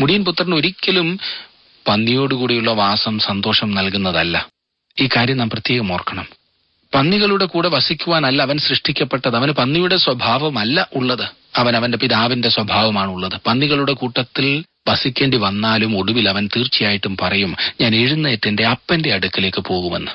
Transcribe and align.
മുടിയൻ 0.00 0.24
പുത്രൻ 0.24 0.54
ഒരിക്കലും 0.54 1.18
പന്നിയോടുകൂടിയുള്ള 1.88 2.70
വാസം 2.70 3.18
സന്തോഷം 3.18 3.74
നൽകുന്നതല്ല. 3.74 4.48
ഈ 5.00 5.08
കാര്യം 5.16 5.36
നാം 5.36 5.50
പ്രത്യേകം 5.50 5.92
ഓർക്കണം. 5.92 6.26
പന്നികളുടെ 6.94 7.44
കൂടെ 7.44 7.68
വസിക്കുവാനല്ല 7.68 8.42
അവൻ 8.42 8.58
സൃഷ്ടിക്കപ്പെട്ടത്. 8.58 9.36
അവന് 9.36 9.52
പന്നിയുടെ 9.52 9.96
സ്വഭാവമല്ല 9.96 10.88
ഉള്ളത്. 10.94 11.28
അവൻ 11.56 11.76
അവന്റെ 11.76 11.98
പിതാവിന്റെ 11.98 12.48
സ്വഭാവമാണ് 12.48 13.10
ഉള്ളത് 13.10 13.40
പന്നികളുടെ 13.46 13.92
കൂട്ടത്തിൽ 13.92 14.64
വസിക്കേണ്ടി 14.88 15.36
വന്നാലും 15.36 15.98
ഒടുവിൽ 15.98 16.28
അവൻ 16.28 16.48
തീർച്ചയായിട്ടും 16.56 17.16
പറയും 17.16 17.56
ഞാൻ 17.80 17.94
എഴുന്നേറ്റ് 17.94 18.48
എന്റെ 18.48 18.66
അപ്പന്റെ 18.66 19.12
അടുക്കലേക്ക് 19.12 19.62
പോകുമെന്ന്. 19.62 20.10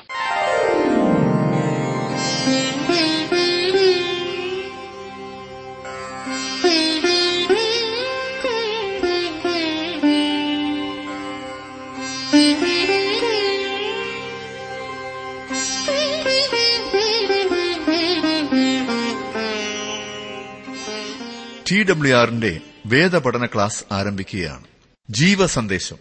ടി 21.70 21.82
ഡബ്ല്യു 21.82 22.16
ആറിന്റെ 22.16 22.60
വേദപഠന 22.86 23.46
ക്ലാസ് 23.46 23.84
ആരംഭിക്കുകയാണ്. 23.92 24.64
ജീവസന്ദേശം. 25.10 25.96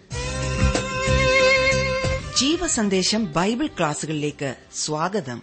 ജീവസന്ദേശം 2.40 3.34
ബൈബിൾ 3.34 3.68
ക്ലാസുകളിലേക്ക് 3.68 4.56
സ്വാഗതം. 4.74 5.42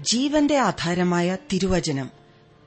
ജീവന്റെ 0.00 0.58
ആധാരമായ 0.58 1.36
തിരുവചനം 1.52 2.10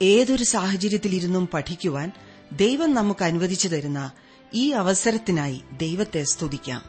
ഏതൊരു 0.02 0.44
സാഹചര്യത്തിലിരുന്നും 0.44 1.48
പഠിക്കുവാൻ 1.48 2.12
ദൈവം 2.52 2.94
നമുക്ക് 2.94 3.24
അനുവദിച്ചു 3.24 3.68
തരുന്ന 3.68 4.12
ഈ 4.54 4.72
അവസരത്തിനായി 4.72 5.62
ദൈവത്തെ 5.78 6.24
സ്തുതിക്കാം. 6.24 6.84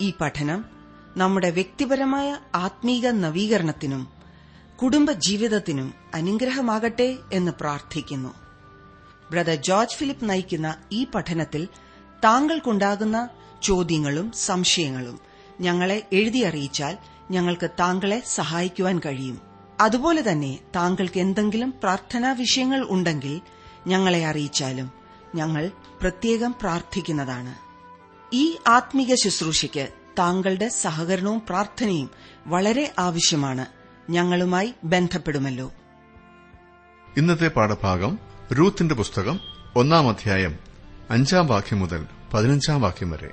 ഈ 0.00 0.12
പഠനം 0.20 0.64
നമ്മുടെ 1.16 1.50
വ്യക്തിപരമായ 1.50 2.38
ആത്മീക 2.54 3.06
നവീകരണത്തിനും 3.06 4.21
കുടുംബ 4.82 5.12
ജീവിതത്തിനും 5.12 5.94
അനുഗ്രഹമാകട്ടെ 6.14 7.18
എന്ന് 7.32 7.52
പ്രാർത്ഥിക്കുന്നു. 7.60 8.34
ബ്രദർ 9.30 9.54
ജോർജ് 9.54 9.96
ഫിലിപ്പ് 9.96 10.28
നയിക്കുന്ന 10.28 10.74
ഈ 10.92 11.06
പഠനത്തിൽ 11.14 11.68
താങ്കൾക്കുണ്ടാകുന്ന 12.24 13.28
ചോദ്യങ്ങളും 13.62 14.32
സംശയങ്ങളും 14.32 15.20
ഞങ്ങളെ 15.60 16.02
എഴുതി 16.12 16.38
അറിയിച്ചാൽ 16.38 16.98
ഞങ്ങൾക്ക് 17.30 17.70
താങ്കളെ 17.70 18.22
സഹായിക്കുവാൻ 18.26 18.98
കഴിയും. 18.98 19.40
അതുപോലെ 19.80 20.32
തന്നെ 20.32 20.58
താങ്കൾക്ക് 20.76 21.20
എന്തെങ്കിലും 21.20 21.70
പ്രാർത്ഥനാ 21.70 22.32
വിഷയങ്ങൾ 22.32 22.86
ഉണ്ടെങ്കിൽ 22.90 23.40
ഞങ്ങളെ 23.86 24.26
അറിയിച്ചാലും 24.26 24.92
ഞങ്ങൾ 25.34 25.70
പ്രത്യേകം 26.00 26.54
പ്രാർത്ഥിക്കുന്നതാണ്. 26.60 27.54
ഈ 28.34 28.56
ആത്മീക 28.66 29.14
ശുശ്രൂഷയ്ക്ക് 29.14 29.88
താങ്കളുടെ 30.18 30.68
സഹകരണവും 30.68 31.42
പ്രാർത്ഥനയും 31.48 32.10
വളരെ 32.46 32.92
ആവശ്യമാണ്. 32.98 33.81
ഞങ്ങളുമായി 34.10 34.74
ബന്ധപ്പെടുമല്ലോ. 34.84 35.72
ഇന്നത്തെ 37.16 37.48
പാഠഭാഗം 37.48 38.18
റൂത്തിന്റെ 38.58 38.94
പുസ്തകം 38.94 39.40
ഒന്നാം 39.76 40.08
അധ്യായം 40.08 40.58
അഞ്ചാം 41.10 41.46
വാക്യം 41.46 41.78
മുതൽ 41.78 42.06
പതിനഞ്ചാം 42.34 42.80
വാക്യം 42.80 43.10
വരെ. 43.10 43.30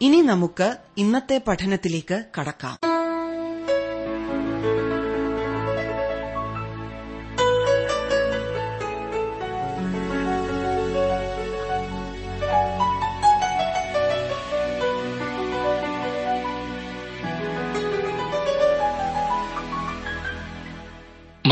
ഇനി 0.00 0.20
നമുക്ക് 0.20 0.76
ഇന്നത്തെ 0.96 1.42
പഠനത്തിലേക്ക് 1.48 2.24
കടക്കാം. 2.40 2.97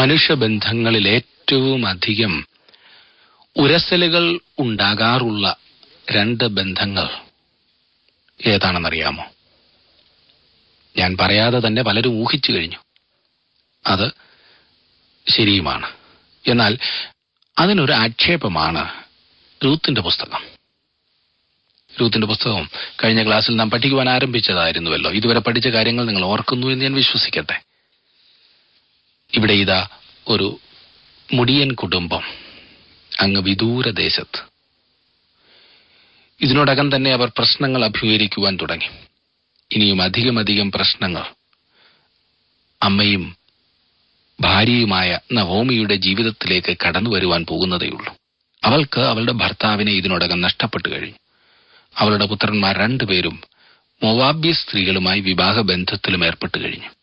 മനുഷ്യബന്ധങ്ങളിൽ 0.07 1.09
ഏറ്റവും 1.09 1.87
അധികം 1.87 2.47
ഉരസലുകൾ 3.57 4.41
ഉണ്ടാകാറുള്ള 4.59 5.57
രണ്ട് 6.11 6.45
ബന്ധങ്ങൾ 6.45 7.09
ഏതാണെന്നറിയാമോ? 8.47 9.25
ഞാൻ 10.97 11.17
പറയാതെ 11.21 11.67
തന്നെ 11.67 11.83
പലരും 11.83 12.11
ഊഹിച്ചു 12.11 12.53
കഴിഞ്ഞു. 12.53 12.77
അത് 13.87 14.13
ശരിയുമാണ്. 15.29 15.91
എന്നാൽ 16.47 16.79
അതിനൊരു 17.59 17.93
ആക്ഷേപമാണ് 17.93 19.05
രൂത്തിന്റെ 19.65 20.01
പുസ്തകം. 20.01 20.43
രൂത്തിന്റെ 22.01 22.27
പുസ്തകം 22.27 22.71
കഴിഞ്ഞ 23.05 23.27
ക്ലാസ്സിൽ 23.27 23.57
നാം 23.57 23.71
പഠിക്കുവാൻ 23.71 24.09
ആരംഭിച്ചതായിരുന്നുവല്ലോ. 24.09 25.11
ഇതുവരെ 25.11 25.41
പഠിച്ച 25.41 25.69
കാര്യങ്ങൾ 25.69 26.07
നിങ്ങൾ 26.07 26.25
ഓർക്കുന്നു 26.25 26.67
എന്ന് 26.67 26.85
ഞാൻ 26.85 26.95
വിശ്വസിക്കട്ടെ. 26.95 27.66
ഇവിടെ 29.35 29.53
ഇതാ 29.53 29.89
ഒരു 30.29 30.61
മുടിയൻ 31.33 31.75
കുടുംബം 31.75 32.23
അങ്ങ് 33.21 33.41
വിദൂരദേശത്ത് 33.41 34.43
ഇതിനോടകം 36.41 36.97
തന്നെ 36.97 37.13
അവർ 37.13 37.33
പ്രശ്നങ്ങൾ 37.39 37.85
അഭിമുഖീകരിക്കുവാൻ 37.85 38.59
തുടങ്ങി. 38.63 38.89
ഇനിയും 39.73 40.03
അധികമധികം 40.03 40.73
പ്രശ്നങ്ങൾ. 40.73 41.25
അമ്മയും 42.83 43.37
ഭാര്യയുമായ 44.41 45.19
നവോമിയുടെ 45.33 45.95
ജീവിതത്തിലേക്ക് 45.95 46.77
കടന്നു 46.87 47.11
വരുവാൻ 47.11 47.47
പോകുന്നതേയുള്ളൂ. 47.47 48.17
അവൾക്ക് 48.65 49.01
അവളുടെ 49.01 49.33
ഭർത്താവിനെ 49.33 49.93
ഇതിനോടകം 49.93 50.41
നഷ്ടപ്പെട്ടു 50.41 50.89
കഴിഞ്ഞു. 50.89 51.19
അവളുടെ 51.97 52.27
പുത്രന്മാർ 52.27 52.77
രണ്ടുപേരും 52.77 53.43
മൊവാബ്യ 54.03 54.53
സ്ത്രീകളുമായി 54.53 55.21
വിവാഹ 55.21 55.61
ബന്ധത്തിലും 55.61 56.27
ഏർപ്പെട്ടു 56.27 56.59
കഴിഞ്ഞു. 56.59 56.96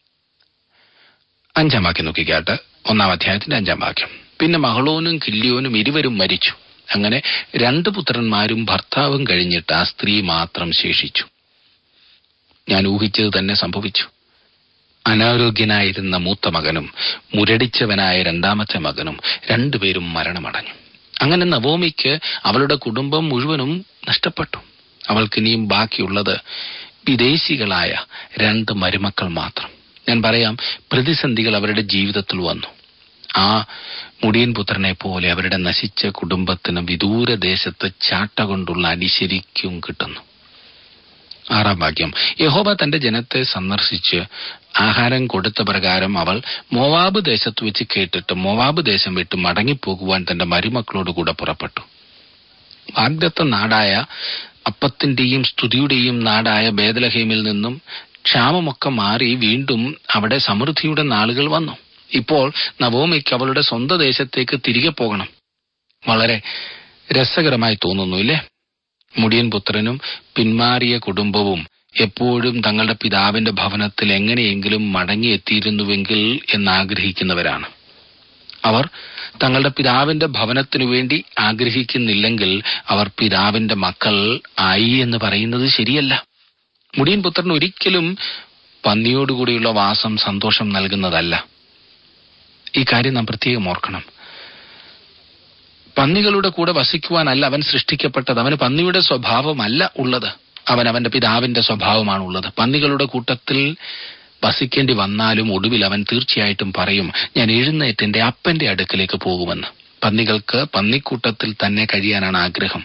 അഞ്ചാം 1.56 1.84
വാക്യം 1.84 2.06
നോക്കിക്കാട്ട് 2.06 2.58
ഒന്നാം 2.86 3.12
അധ്യായത്തിന്റെ 3.12 3.56
അഞ്ചാം 3.58 3.80
വാക്യം. 3.80 4.08
പിന്നെ 4.40 4.59
മഹളോനും 4.59 5.18
കില്ലിയോനും 5.18 5.78
ഇരുവരും 5.78 6.18
മരിച്ചു. 6.18 6.53
അങ്ങനെ 6.91 7.22
രണ്ട് 7.56 7.90
പുത്രന്മാരും 7.90 8.66
ഭർത്താവും 8.66 9.28
കഴിഞ്ഞിട്ട് 9.28 9.74
ആ 9.74 9.84
സ്ത്രീ 9.84 10.22
മാത്രം 10.22 10.72
ശേഷിച്ചു. 10.72 11.25
ഞാൻ 12.69 12.88
ഊഹിച്ചത് 12.88 13.40
തന്നെ 13.40 13.53
സംഭവിച്ചു. 13.53 14.03
അനാരോഗ്യനായിരുന്ന 15.08 16.18
മൂത്ത 16.18 16.47
മകനും 16.47 16.94
മുരടിച്ചവനായ 17.36 18.24
രണ്ടാമത്തെ 18.24 18.78
മകനും 18.78 19.20
രണ്ടുപേരും 19.52 20.14
മരണമടഞ്ഞു. 20.14 20.74
അങ്ങനെ 21.22 21.46
നവോമിക്ക് 21.46 22.20
അവളുടെ 22.44 22.75
കുടുംബം 22.75 23.30
മുഴുവനും 23.30 23.85
നഷ്ടപ്പെട്ടു. 24.09 24.58
അവൾക്കിനിയും 25.09 25.68
ബാക്കിയുള്ളത് 25.68 26.41
വിദേശികളായ 27.09 28.06
രണ്ട് 28.38 28.72
മരുമക്കൾ 28.72 29.28
മാത്രം. 29.28 29.82
ഞാൻ 30.09 30.22
പറയാം 30.22 30.58
പ്രതിസന്ധികൾ 30.91 31.56
അവരുടെ 31.56 31.81
ജീവിതത്തിൽ 31.81 32.40
വന്നു. 32.40 32.68
ആ 33.38 33.66
മുടിയൻ 34.24 34.53
പുത്രനെ 34.53 34.94
പോലെ 34.94 35.31
അവരുടെ 35.31 35.58
നശിച്ച 35.58 36.06
കുടുംബത്തിന് 36.06 36.80
വിദൂരദേശത്ത് 36.80 37.91
ചാട്ട 38.02 38.41
കൊണ്ടുള്ള 38.41 38.88
അടി 38.88 39.06
ശരിക്കും 39.06 39.80
കിട്ടുന്നു. 39.80 40.19
ആറാം 41.52 41.80
ഭാഗ്യം. 41.80 42.14
യഹോബ 42.41 42.74
തന്റെ 42.74 42.97
ജനത്തെ 42.97 43.44
സന്ദർശിച്ച് 43.44 44.24
ആഹാരം 44.80 45.28
കൊടുത്ത 45.28 45.62
പ്രകാരം 45.62 46.18
അവൾ 46.18 46.41
മോവാബ് 46.74 47.25
ദേശത്ത് 47.25 47.64
വെച്ച് 47.64 47.84
കേട്ടിട്ട് 47.97 48.34
മോവാബ് 48.34 48.85
ദേശം 48.85 49.16
വിട്ട് 49.16 49.35
മടങ്ങിപ്പോകുവാൻ 49.35 50.25
തന്റെ 50.31 50.46
മരുമക്കളോട് 50.46 51.12
കൂടെ 51.12 51.31
പുറപ്പെട്ടു. 51.31 51.81
വാഗ്ദത്ത 52.97 53.44
നാടായ 53.44 54.06
അപ്പത്തിന്റെയും 54.68 55.44
സ്തുതിയുടെയും 55.44 56.24
നാടായ 56.24 56.70
ബേദലഹേമിൽ 56.70 57.44
നിന്നും 57.44 57.81
ക്ഷാമമൊക്കെ 58.25 58.89
മാറി 58.89 59.35
വീണ്ടും 59.35 59.95
അവിടെ 60.13 60.38
സമൃദ്ധിയുടെ 60.38 61.03
നാളുകൾ 61.03 61.50
വന്നു. 61.50 61.78
ഇപ്പോൾ 62.13 62.51
നവോമിക്ക് 62.81 63.34
അവളുടെ 63.34 63.61
സ്വന്തം 63.61 63.97
ദേശത്തേക്ക് 63.97 64.59
തിരികെ 64.67 64.89
പോകണം. 64.89 65.28
വളരെ 66.07 66.41
രസകരമായി 67.11 67.75
തോന്നുന്നു 67.75 68.17
ഇല്ലേ? 68.17 68.47
മുടിയൻ 69.19 69.52
പുത്രനും 69.52 70.02
പിന്മാറിയ 70.35 70.97
കുടുംബവും 70.97 71.67
എപ്പോഴും 71.99 72.61
തങ്ങളുടെ 72.61 72.96
പിതാവിന്റെ 73.02 73.52
ഭവനത്തിൽ 73.52 74.14
എങ്ങനെയെങ്കിലും 74.14 74.93
മടങ്ങിയെത്തിയിരുന്നുവെങ്കിൽ 74.93 76.40
എന്നാഗ്രഹിക്കുന്നവരാണ്. 76.53 77.67
അവർ 78.66 78.90
തങ്ങളുടെ 79.43 79.70
പിതാവിന്റെ 79.70 80.25
ഭവനത്തിനു 80.25 80.85
വേണ്ടി 80.85 81.23
ആഗ്രഹിക്കുന്നില്ലെങ്കിൽ 81.40 82.64
അവർ 82.87 83.11
പിതാവിന്റെ 83.20 83.75
മക്കൾ 83.75 84.40
ആയി 84.59 84.90
എന്ന് 84.90 85.17
പറയുന്നത് 85.17 85.70
ശരിയല്ല. 85.70 86.25
മുടിയൻ 86.97 87.23
പുത്രൻ 87.23 87.53
ഒരിക്കലും 87.53 88.17
പന്നിയോടുകൂടിയുള്ള 88.85 89.69
വാസം 89.69 90.17
സന്തോഷം 90.17 90.69
നൽകുന്നതല്ല. 90.69 91.45
ഈ 92.78 92.84
കാര്യം 92.84 93.13
നാം 93.13 93.28
പ്രത്യേകം 93.28 93.69
ഓർക്കണം. 93.69 94.03
പന്നികളുടെ 95.97 96.49
കൂടെ 96.49 96.72
വസിക്കുവാനല്ല 96.72 97.45
അവൻ 97.45 97.61
സൃഷ്ടിക്കപ്പെട്ടത്. 97.61 98.40
അവന് 98.40 98.55
പന്നിയുടെ 98.55 98.99
സ്വഭാവമല്ല 98.99 99.91
ഉള്ളത്. 99.97 100.31
അവൻ 100.67 100.87
അവന്റെ 100.87 101.09
പിതാവിന്റെ 101.09 101.61
സ്വഭാവമാണുള്ളത്. 101.61 102.53
പന്നികളുടെ 102.59 103.03
കൂട്ടത്തിൽ 103.03 103.75
വസിക്കേണ്ടി 104.43 104.93
വന്നാലും 104.93 105.53
ഒടുവിൽ 105.53 105.85
അവൻ 105.85 106.05
തീർച്ചയായിട്ടും 106.11 106.73
പറയും 106.78 107.11
ഞാൻ 107.37 107.51
എഴുന്നേറ്റ് 107.51 108.03
എന്റെ 108.03 108.22
അപ്പന്റെ 108.22 108.69
അടുക്കലേക്ക് 108.69 109.17
പോകുമെന്ന്. 109.17 109.67
പന്നികൾക്ക് 110.03 110.66
പന്നിക്കൂട്ടത്തിൽ 110.75 111.55
തന്നെ 111.66 111.85
കഴിയാനാണ് 111.85 112.37
ആഗ്രഹം. 112.37 112.84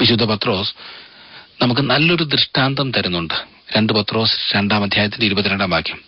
വിശുദ്ധ 0.00 0.24
പത്രോസ് 0.24 0.74
നമുക്ക് 1.62 1.80
നല്ലൊരു 1.80 2.24
ദൃഷ്ടാന്തം 2.24 2.90
തരുന്നുണ്ട്. 2.90 3.34
രണ്ട് 3.76 3.92
പത്രോസ് 3.92 4.56
രണ്ടാം 4.56 4.82
അധ്യായത്തിന്റെ 4.82 5.26
ഇരുപത്തിരണ്ടാം 5.26 5.70
വാക്യം. 5.70 6.00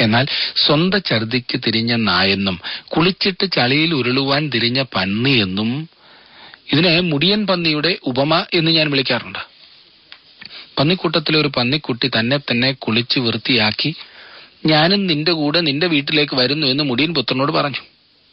എന്നാൽ 0.00 0.26
സ്വന്തം 0.66 1.02
ഛർദിക്ക് 1.06 1.60
തിരിഞ്ഞ 1.66 1.94
നായെന്നും 1.94 2.60
കുളിച്ചിട്ട് 2.84 3.52
ചളിയിൽ 3.52 3.94
ഉരുളുവാൻ 3.94 4.48
തിരിഞ്ഞ 4.48 4.82
പന്നിയെന്നും 4.82 5.88
ഇതിനെ 6.72 7.00
മുടിയൻ 7.00 7.46
പന്നിയുടെ 7.46 7.98
ഉപമ 8.04 8.44
എന്ന് 8.54 8.70
ഞാൻ 8.70 8.90
വിളിക്കാറുണ്ട്. 8.90 9.38
പന്നിക്കൂട്ടത്തിലെ 10.78 11.38
ഒരു 11.38 11.48
പന്നിക്കുട്ടി 11.48 12.10
തന്നെ 12.18 12.38
തന്നെ 12.38 12.72
കുളിച്ച് 12.72 13.18
വൃത്തിയാക്കി 13.18 13.94
ഞാനും 14.66 15.06
നിന്റെ 15.06 15.32
കൂടെ 15.32 15.60
നിന്റെ 15.60 15.86
വീട്ടിലേക്ക് 15.86 16.36
വരുന്നു 16.36 16.66
എന്ന് 16.66 16.84
മുടിയൻ 16.84 17.14
പുത്രനോട് 17.14 17.52
പറഞ്ഞു. 17.52 17.82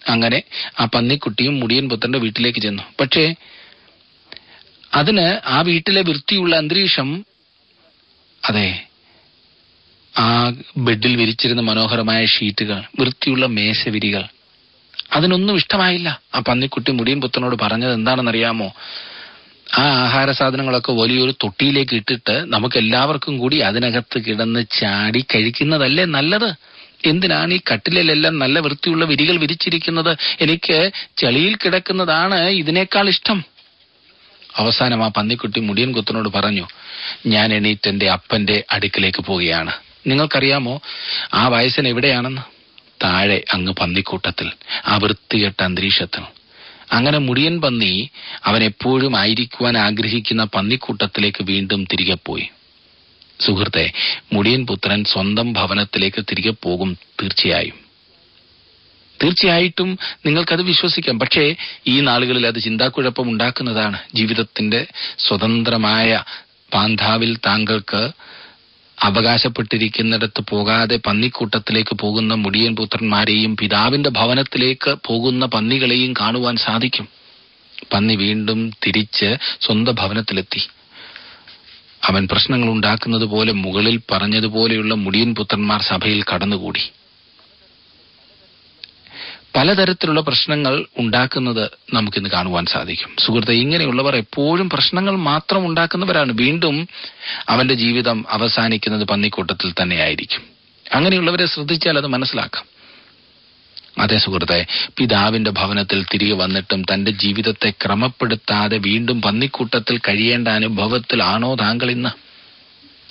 അങ്ങനെ 0.10 0.44
ആ 0.80 0.86
പന്നിക്കുട്ടിയും 0.86 1.60
മുടിയൻ 1.60 1.89
പുത്രന്റെ 1.89 2.19
വീട്ടിലേക്ക് 2.19 2.60
ചെന്നു. 2.60 2.83
പക്ഷേ 3.00 3.36
അതിന് 4.93 5.39
ആ 5.45 5.61
വീട്ടിലെ 5.61 6.01
വൃത്തിയുള്ള 6.01 6.55
അന്തരീക്ഷം 6.55 7.23
അതെ 8.45 8.88
ആ 10.15 10.53
ബെഡിൽ 10.77 11.15
വിരിച്ചിരുന്ന 11.15 11.61
മനോഹരമായ 11.61 12.25
ഷീറ്റുകൾ 12.25 12.83
വൃത്തിയുള്ള 12.99 13.45
മേശവിരികൾ 13.45 14.23
അതിനൊന്നും 15.11 15.57
ഇഷ്ടമായില്ല. 15.57 16.21
ആ 16.35 16.39
പന്നിക്കുട്ടി 16.39 16.91
മുടിയൻ 16.91 17.21
പുത്തനോട് 17.21 17.55
പറഞ്ഞത് 17.55 17.93
എന്താണെന്നറിയാമോ? 17.93 18.73
ആ 19.73 19.83
ആഹാര 19.83 20.31
സാധനങ്ങളൊക്കെ 20.31 20.91
വലിയൊരു 20.91 21.31
തൊട്ടിയിലേക്ക് 21.31 21.94
ഇട്ടിട്ട് 21.94 22.45
നമുക്ക് 22.45 22.77
എല്ലാവർക്കും 22.77 23.37
കൂടി 23.37 23.57
അതിനകത്ത് 23.59 24.25
കിടന്ന് 24.25 24.65
ചാടി 24.79 25.21
കഴിക്കുന്നതല്ലേ 25.21 26.05
നല്ലത്? 26.05 26.55
എന്തിനാണ് 27.05 27.53
ഈ 27.53 27.59
കട്ടിലെല്ലാം 27.73 28.37
നല്ല 28.37 28.59
വൃത്തിയുള്ള 28.59 29.05
വിരികൾ 29.05 29.37
വിരിച്ചിരിക്കുന്നത്? 29.37 30.17
എനിക്ക് 30.39 30.91
ചെളിയിൽ 31.17 31.55
കിടക്കുന്നതാണ് 31.55 32.49
ഇതിനേക്കാൾ 32.49 33.09
ഇഷ്ടം. 33.09 33.44
അവസാനം 34.57 35.03
ആ 35.03 35.07
പന്നിക്കുട്ടി 35.07 35.59
മുടിയൻ 35.59 35.92
കുത്തനോട് 35.92 36.30
പറഞ്ഞു 36.30 36.68
ഞാൻ 37.27 37.53
എണീറ്റ് 37.53 37.89
എന്റെ 37.89 38.09
അപ്പന്റെ 38.09 38.63
അടുക്കിലേക്ക് 38.71 39.24
പോവുകയാണ്. 39.24 39.71
നിങ്ങൾക്കറിയാമോ 40.07 40.81
ആ 41.33 41.48
വയസ്സൻ 41.48 41.88
എവിടെയാണെന്ന്? 41.88 42.42
താഴെ 43.03 43.44
അങ്ങ് 43.53 43.74
പന്നിക്കൂട്ടത്തിൽ 43.74 44.51
ആ 44.86 44.98
വൃത്തികെട്ട 44.98 45.63
അന്തരീക്ഷത്തിൽ. 45.63 46.24
അങ്ങനെ 46.92 47.18
മുടിയൻ 47.18 47.62
പന്നി 47.62 48.09
അവൻ 48.45 48.63
എപ്പോഴും 48.63 49.18
ആയിരിക്കുവാൻ 49.18 49.77
ആഗ്രഹിക്കുന്ന 49.77 50.44
പന്നിക്കൂട്ടത്തിലേക്ക് 50.44 51.44
വീണ്ടും 51.44 51.83
തിരികെ 51.83 52.18
പോയി. 52.25 52.50
സുഹൃത്തെ 53.39 53.92
മുടിയൻ 54.33 54.65
പുത്രൻ 54.65 55.04
സ്വന്തം 55.04 55.54
ഭവനത്തിലേക്ക് 55.54 56.21
തിരികെ 56.21 56.54
പോകും 56.63 56.97
തീർച്ചയായും. 57.21 57.81
തീർച്ചയായിട്ടും 59.23 60.00
നിങ്ങൾക്കത് 60.25 60.62
വിശ്വസിക്കാം. 60.62 61.19
പക്ഷേ 61.19 61.56
ഈ 61.88 62.00
നാളുകളിൽ 62.00 62.47
അത് 62.47 62.59
ചിന്താക്കുഴപ്പം 62.59 63.29
ഉണ്ടാക്കുന്നതാണ്. 63.29 64.00
ജീവിതത്തിന്റെ 64.15 64.88
സ്വതന്ത്രമായ 65.18 66.23
പാന്ധാവിൽ 66.73 67.35
താങ്കൾക്ക് 67.35 68.12
അവകാശപ്പെട്ടിരിക്കുന്നിടത്ത് 69.01 70.44
പോകാതെ 70.50 71.00
പന്നിക്കൂട്ടത്തിലേക്ക് 71.06 71.95
പോകുന്ന 71.95 72.33
മുടിയൻ 72.33 72.75
പുത്രന്മാരെയും 72.75 73.57
പിതാവിന്റെ 73.57 74.09
ഭവനത്തിലേക്ക് 74.09 74.95
പോകുന്ന 75.06 75.45
പന്നികളെയും 75.45 76.13
കാണുവാൻ 76.13 76.56
സാധിക്കും. 76.56 77.07
പന്നി 77.94 78.15
വീണ്ടും 78.15 78.71
തിരിച്ച് 78.88 79.38
സ്വന്തം 79.62 79.95
ഭവനത്തിലെത്തി. 79.95 80.68
അവൻ 82.03 82.27
പ്രശ്നങ്ങൾ 82.31 82.69
ഉണ്ടാക്കുന്നത് 82.69 83.25
പോലെ 83.25 83.51
മുകളിൽ 83.51 84.00
പറഞ്ഞതുപോലെയുള്ള 84.12 84.94
മുടിയൻ 84.94 85.35
പുത്രന്മാർ 85.35 85.81
സഭയിൽ 85.81 86.23
കടന്നുകൂടി. 86.23 86.81
പലതരത്തിലുള്ള 89.56 90.21
പ്രശ്നങ്ങൾ 90.21 90.86
ഉണ്ടാക്കുന്നത് 90.98 91.71
നമുക്കിന്ന് 91.94 92.30
കാണുവാൻ 92.30 92.65
സാധിക്കും. 92.65 93.15
സുഹൃത്തെ 93.19 93.53
ഇങ്ങനെയുള്ളവർ 93.53 94.15
എപ്പോഴും 94.15 94.69
പ്രശ്നങ്ങൾ 94.69 95.15
മാത്രം 95.15 95.68
ഉണ്ടാക്കുന്നവരാണ്. 95.68 96.31
വീണ്ടും 96.36 96.88
അവന്റെ 97.50 97.74
ജീവിതം 97.74 98.25
അവസാനിക്കുന്നത് 98.30 99.03
പന്നിക്കൂട്ടത്തിൽ 99.03 99.74
തന്നെയായിരിക്കും. 99.81 100.42
അങ്ങനെയുള്ളവരെ 100.94 101.45
ശ്രദ്ധിച്ചാൽ 101.45 101.98
അത് 101.98 102.07
മനസ്സിലാക്കാം. 102.07 102.65
അതേ 104.00 104.18
സുഹൃത്തെ 104.18 104.65
പിതാവിന്റെ 104.98 105.51
ഭവനത്തിൽ 105.51 106.04
തിരികെ 106.04 106.33
വന്നിട്ടും 106.33 106.83
തന്റെ 106.94 107.12
ജീവിതത്തെ 107.12 107.69
ക്രമപ്പെടുത്താതെ 107.69 108.77
വീണ്ടും 108.77 109.21
പന്നിക്കൂട്ടത്തിൽ 109.21 109.97
കഴിയേണ്ട 109.97 110.47
അനുഭവത്തിലാണോ 110.47 111.56
താങ്കൾ 111.56 111.92
ഇന്ന്? 111.92 112.09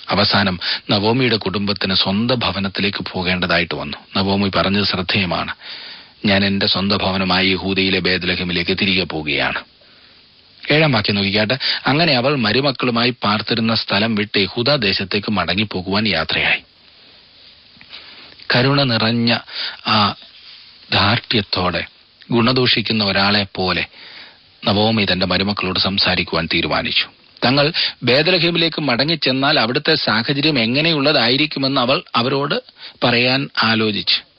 അവസാനം 0.09 0.59
നവോമിയുടെ 0.89 1.37
കുടുംബത്തിന് 1.37 1.93
സ്വന്തം 1.93 2.39
ഭവനത്തിലേക്ക് 2.39 3.05
പോകേണ്ടതായിട്ട് 3.11 3.75
വന്നു. 3.75 3.97
നവോമി 4.17 4.49
പറഞ്ഞത് 4.49 4.83
ശ്രദ്ധേയമാണ്. 4.83 5.55
ഞാൻ 6.25 6.45
എന്റെ 6.45 6.65
സ്വന്തം 6.65 6.97
ഭവനമായി 6.97 7.47
യഹൂദയിലെ 7.47 7.99
ബേദലഹിമിലേക്ക് 7.99 8.77
തിരികെ 8.81 9.03
പോവുകയാണ്. 9.03 9.63
ഏഴാം 10.71 10.91
വാക്യം 10.91 11.15
നോക്കിക്കാട്ട്. 11.15 11.53
അങ്ങനെ 11.87 12.13
അവൾ 12.13 12.35
മരുമക്കളുമായി 12.35 13.13
പാർത്തിരുന്ന 13.23 13.75
സ്ഥലം 13.75 14.15
വിട്ട് 14.15 14.39
യഹൂദ 14.39 14.75
ദേശത്തേക്ക് 14.75 15.31
മടങ്ങിപ്പോകുവാൻ 15.31 16.07
യാത്രയായി. 16.07 16.61
കരുണ 18.55 18.83
നിറഞ്ഞ 18.83 19.37
ആ 19.87 20.15
ധാർഢ്യത്തോടെ 20.93 21.85
ഗുണദോഷിക്കുന്ന 22.31 23.03
ഒരാളെ 23.03 23.45
പോലെ 23.55 23.85
നവോമി 24.65 25.05
തന്റെ 25.11 25.25
മരുമക്കളോട് 25.25 25.79
സംസാരിക്കുവാൻ 25.79 26.47
തീരുമാനിച്ചു. 26.53 27.05
തങ്ങൾ 27.45 27.71
ബേദലഹീമിലേക്ക് 28.03 28.81
മടങ്ങിച്ചെന്നാൽ 28.81 29.59
അവിടുത്തെ 29.59 29.95
സാഹചര്യം 29.95 30.59
എങ്ങനെയുള്ളതായിരിക്കുമെന്ന് 30.59 31.81
അവൾ 31.81 32.03
അവരോട് 32.15 32.63
പറയാൻ 33.03 33.49
ആലോചിച്ചു. 33.63 34.30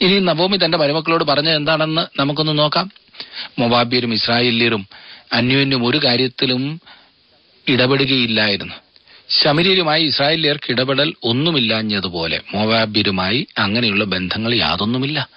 ഇനി 0.00 0.20
നവോമി 0.20 0.56
തന്റെ 0.56 0.78
മരുമക്കളോട് 0.78 1.24
പറഞ്ഞത് 1.24 1.56
എന്താണെന്ന് 1.56 2.20
നമുക്കൊന്ന് 2.20 2.58
നോക്കാം. 2.58 2.90
മൊബാബിയരും 3.58 4.14
ഇസ്രായേലിയരും 4.14 4.88
അന്യോന്യം 5.32 5.86
ഒരു 5.86 5.98
കാര്യത്തിലും 6.04 6.80
ഇടപെടുകയില്ലായിരുന്നു. 7.68 8.74
ശമരീരുമായി 9.28 10.04
ഇസ്രായേലിയർക്ക് 10.04 10.70
ഇടപെടൽ 10.70 11.14
ഒന്നുമില്ലാഞ്ഞതുപോലെ 11.22 12.40
മൊവാബ്യരുമായി 12.54 13.46
അങ്ങനെയുള്ള 13.58 14.04
ബന്ധങ്ങൾ 14.04 14.54
യാതൊന്നുമില്ല. 14.54 15.28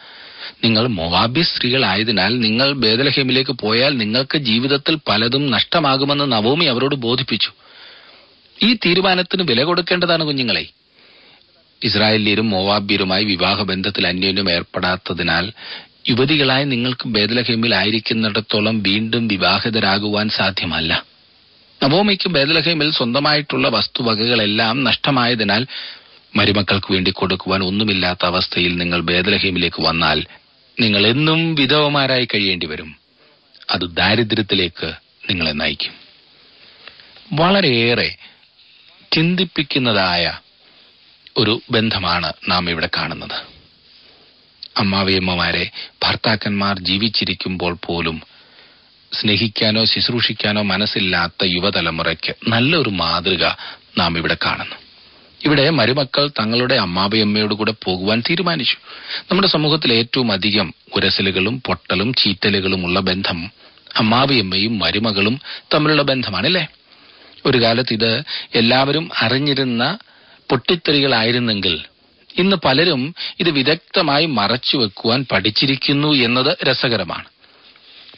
നിങ്ങൾ 0.64 0.88
മൊവാബ്യ 0.88 1.42
സ്ത്രീകളായതിനാൽ 1.42 2.40
നിങ്ങൾ 2.40 2.72
ബേദലഹേമിലേക്ക് 2.74 3.52
പോയാൽ 3.52 3.98
നിങ്ങൾക്ക് 3.98 4.38
ജീവിതത്തിൽ 4.38 4.98
പലതും 5.10 5.52
നഷ്ടമാകുമെന്ന് 5.52 6.32
നവോമി 6.32 6.66
അവരോട് 6.66 6.96
ബോധിപ്പിച്ചു. 6.96 7.52
ഈ 8.64 8.74
തീരുമാനത്തിന് 8.74 9.44
വില 9.44 9.64
കൊടുക്കേണ്ടതാണ് 9.64 10.24
കുഞ്ഞുങ്ങളെ. 10.24 10.68
ഇസ്രായേല്യരും 11.84 12.50
മോവാബ്യരുമായി 12.50 13.26
വിവാഹബന്ധത്തിൽ 13.26 14.08
അന്യോന്യം 14.08 14.52
ഏർപ്പെടാത്തതിനാൽ 14.52 15.52
യുവതികളായി 16.10 16.64
നിങ്ങൾക്ക് 16.64 17.08
ബേദലഹേമിൽ 17.08 17.76
ആയിരിക്കുന്നിടത്തോളം 17.76 18.84
വീണ്ടും 18.84 19.28
വിവാഹിതരാകുവാൻ 19.28 20.30
സാധ്യമല്ല. 20.30 21.06
നവോമിക്ക് 21.84 22.30
ബേദലഹേമിൽ 22.30 22.92
സ്വന്തമായിട്ടുള്ള 22.92 23.70
വസ്തുവകകളെല്ലാം 23.70 24.84
നഷ്ടമായതിനാൽ 24.84 25.68
മരുമക്കൾക്ക് 26.36 26.94
വേണ്ടി 26.94 27.12
കൊടുക്കുവാൻ 27.12 27.64
ഒന്നുമില്ലാത്ത 27.64 28.26
അവസ്ഥയിൽ 28.26 28.78
നിങ്ങൾ 28.78 29.02
ബേദലഹേമിലേക്ക് 29.02 29.82
വന്നാൽ 29.82 30.24
നിങ്ങൾ 30.82 31.08
എന്നും 31.08 31.56
വിധവമാരായി 31.56 32.26
കഴിയേണ്ടി 32.26 32.66
വരും 32.66 32.96
അത് 33.70 33.82
ദാരിദ്ര്യത്തിലേക്ക് 33.82 34.94
നിങ്ങളെ 35.30 35.52
നയിക്കും. 35.52 35.94
വളരെയേറെ 37.34 38.16
ചിന്തിപ്പിക്കുന്നതായ 39.14 40.40
ഒരു 41.38 41.62
ബന്ധമാണ് 41.72 42.34
നാം 42.48 42.70
ഇവിടെ 42.70 42.90
കാണുന്നത്. 42.98 43.42
അമ്മാവിയമ്മമാരെ 44.78 45.72
ഭർത്താക്കന്മാർ 46.04 46.80
ജീവിച്ചിരിക്കുമ്പോൾ 46.80 47.78
പോലും 47.86 48.22
സ്നേഹിക്കാനോ 49.14 49.86
ശുശ്രൂഷിക്കാനോ 49.86 50.62
മനസ്സില്ലാത്ത 50.62 51.44
യുവതലമുറയ്ക്ക് 51.44 52.36
നല്ലൊരു 52.48 52.90
മാതൃക 52.90 53.46
നാം 53.98 54.18
ഇവിടെ 54.18 54.38
കാണുന്നു. 54.46 54.76
ഇവിടെ 55.46 55.70
മരുമക്കൾ 55.70 56.28
തങ്ങളുടെ 56.28 56.76
അമ്മാവിയമ്മയോട് 56.76 57.54
കൂടെ 57.54 57.74
പോകുവാൻ 57.84 58.24
തീരുമാനിച്ചു. 58.30 58.76
നമ്മുടെ 59.32 59.48
സമൂഹത്തിൽ 59.48 59.94
ഏറ്റവും 59.94 60.32
അധികം 60.32 60.74
ഉരസലുകളും 60.96 61.62
പൊട്ടലും 61.66 62.14
ചീറ്റലുകളും 62.14 62.86
ഉള്ള 62.86 63.00
ബന്ധം 63.00 63.52
അമ്മാവിയമ്മയും 63.96 64.80
മരുമകളും 64.80 65.42
തമ്മിലുള്ള 65.74 66.02
ബന്ധമാണല്ലേ? 66.02 66.68
ഒരു 67.46 67.58
കാലത്ത് 67.58 67.94
ഇത് 67.94 68.24
എല്ലാവരും 68.56 69.10
അറിഞ്ഞിരുന്ന 69.22 69.98
പൊട്ടിത്തെറികളായിരുന്നെങ്കിൽ 70.50 71.84
ഇന്ന് 72.38 72.58
പലരും 72.66 73.16
ഇത് 73.40 73.50
വിദഗ്ധമായി 73.50 74.26
മറച്ചുവെക്കുവാൻ 74.26 75.26
പഠിച്ചിരിക്കുന്നു 75.32 76.14
എന്നത് 76.14 76.58
രസകരമാണ്. 76.64 77.26